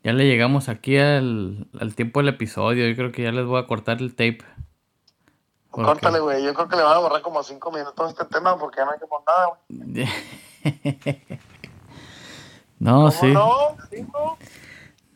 ya 0.03 0.11
le 0.11 0.25
llegamos 0.25 0.67
aquí 0.67 0.97
al, 0.97 1.67
al 1.79 1.95
tiempo 1.95 2.19
del 2.19 2.27
episodio. 2.29 2.85
Yo 2.87 2.95
creo 2.97 3.11
que 3.13 3.23
ya 3.23 3.31
les 3.31 3.45
voy 3.45 3.61
a 3.61 3.65
cortar 3.65 4.01
el 4.01 4.11
tape. 4.11 4.39
Porque- 5.71 5.85
Córtale, 5.91 6.19
güey. 6.19 6.43
Yo 6.43 6.53
creo 6.53 6.67
que 6.67 6.75
le 6.75 6.83
van 6.83 6.97
a 6.97 6.99
borrar 6.99 7.21
como 7.21 7.41
cinco 7.43 7.71
minutos 7.71 8.09
este 8.11 8.25
tema 8.25 8.57
porque 8.57 8.77
ya 8.79 8.85
no 8.85 8.91
hay 8.91 8.99
que 8.99 9.05
poner 9.07 9.25
nada, 9.25 9.47
güey. 9.69 11.39
no, 12.79 13.11
sí. 13.11 13.27
No, 13.27 13.75
sí, 13.89 14.01
no. 14.13 14.37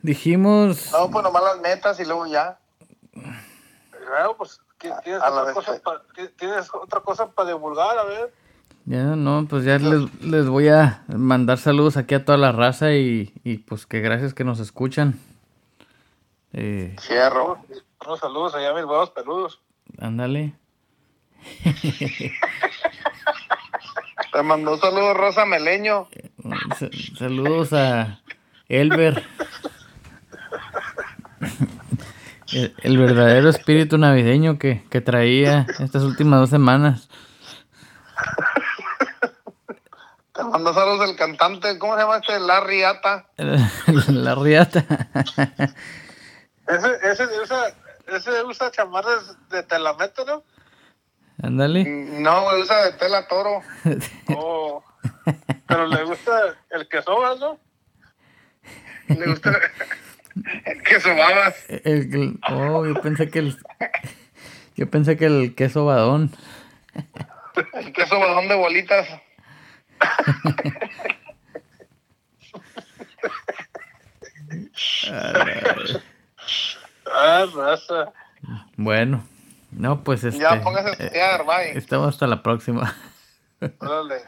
Dijimos... 0.02 0.92
No, 0.92 1.10
pues 1.12 1.24
nomás 1.24 1.44
las 1.44 1.60
metas 1.62 2.00
y 2.00 2.06
luego 2.06 2.26
ya. 2.26 2.58
Claro, 3.92 4.36
pues 4.38 4.60
¿tienes, 4.80 5.00
tienes 5.04 5.22
A 5.22 5.30
la 5.30 5.42
otra 5.42 5.44
vez, 5.46 5.54
cosa 5.54 5.74
sí. 5.76 5.82
pa- 5.84 6.02
ti- 6.16 6.30
tienes 6.38 6.70
otra 6.74 7.00
cosa 7.02 7.30
para 7.32 7.50
divulgar, 7.50 7.98
a 7.98 8.04
ver. 8.06 8.34
Ya 8.86 9.04
no, 9.16 9.46
pues 9.48 9.64
ya 9.64 9.78
les, 9.78 10.22
les 10.24 10.48
voy 10.48 10.68
a 10.70 11.04
mandar 11.08 11.60
saludos 11.60 11.98
aquí 11.98 12.16
a 12.16 12.26
toda 12.26 12.38
la 12.40 12.52
raza 12.52 12.94
y, 12.94 13.32
y 13.44 13.58
pues 13.60 13.86
que 13.86 14.00
gracias 14.02 14.34
que 14.34 14.44
nos 14.44 14.60
escuchan. 14.60 15.20
Eh, 16.54 16.96
Cierro. 17.00 17.60
Unos 18.04 18.20
saludos 18.20 18.56
allá 18.56 18.72
a 18.72 18.74
mis 18.74 18.86
huevos 18.86 19.12
peludos. 19.12 19.62
ándale. 20.00 20.56
Te 24.34 24.44
mandó 24.44 24.78
saludos 24.78 25.16
Rosa 25.16 25.46
Meleño. 25.46 26.08
Sa- 26.78 26.90
Saludos 27.18 27.74
a 27.74 28.20
Elber. 28.68 29.24
El, 32.54 32.76
el 32.82 32.98
verdadero 32.98 33.50
espíritu 33.50 33.98
navideño 33.98 34.58
que, 34.60 34.84
que 34.90 35.02
traía 35.02 35.66
estas 35.80 36.04
últimas 36.04 36.40
dos 36.42 36.50
semanas. 36.50 37.10
Te 40.34 40.44
mandó 40.44 40.74
saludos 40.74 41.10
el 41.10 41.16
cantante. 41.16 41.78
¿Cómo 41.80 41.96
se 41.96 42.02
llama 42.02 42.18
este? 42.18 42.40
Larry 42.40 42.84
Ata. 42.84 43.26
La 44.08 44.36
riata. 44.36 44.86
Ese, 46.68 46.98
ese, 47.04 47.24
usa, 47.42 47.76
ese 48.08 48.44
usa 48.44 48.72
chamarras 48.72 49.36
de 49.50 49.64
telamento, 49.64 50.26
¿no? 50.26 50.44
Ándale. 51.44 51.84
No, 51.86 52.44
güey, 52.44 52.62
usa 52.62 52.84
de 52.86 52.92
tela 52.94 53.28
toro. 53.28 53.62
Oh, 54.36 54.84
pero 55.68 55.88
le 55.88 56.04
gusta 56.04 56.56
el 56.72 56.88
queso, 56.88 57.36
¿no? 57.40 57.60
Le 59.08 59.26
gusta 59.28 59.60
el 60.66 60.84
queso 60.84 61.16
babas. 61.16 61.56
El- 61.70 62.14
el- 62.16 62.40
oh, 62.50 62.86
yo 62.86 63.02
pensé 63.02 63.30
que 63.30 63.40
el. 63.40 63.58
Yo 64.76 64.90
pensé 64.90 65.18
que 65.18 65.26
el 65.26 65.54
queso 65.56 65.86
badón. 65.86 66.32
El 67.74 67.92
queso 67.94 68.20
badón 68.20 68.48
de 68.48 68.56
bolitas. 68.56 69.08
Ah, 77.14 77.46
raza. 77.54 78.12
Bueno. 78.78 79.24
No, 79.72 80.04
pues 80.04 80.24
este. 80.24 80.42
Ya 80.42 80.62
póngase 80.62 80.90
a 80.90 80.92
eh, 80.92 80.96
estudiar, 81.00 81.46
bye. 81.46 81.78
estamos 81.78 82.10
hasta 82.10 82.28
la 82.28 82.44
próxima. 82.44 82.94
Órale. 83.80 84.22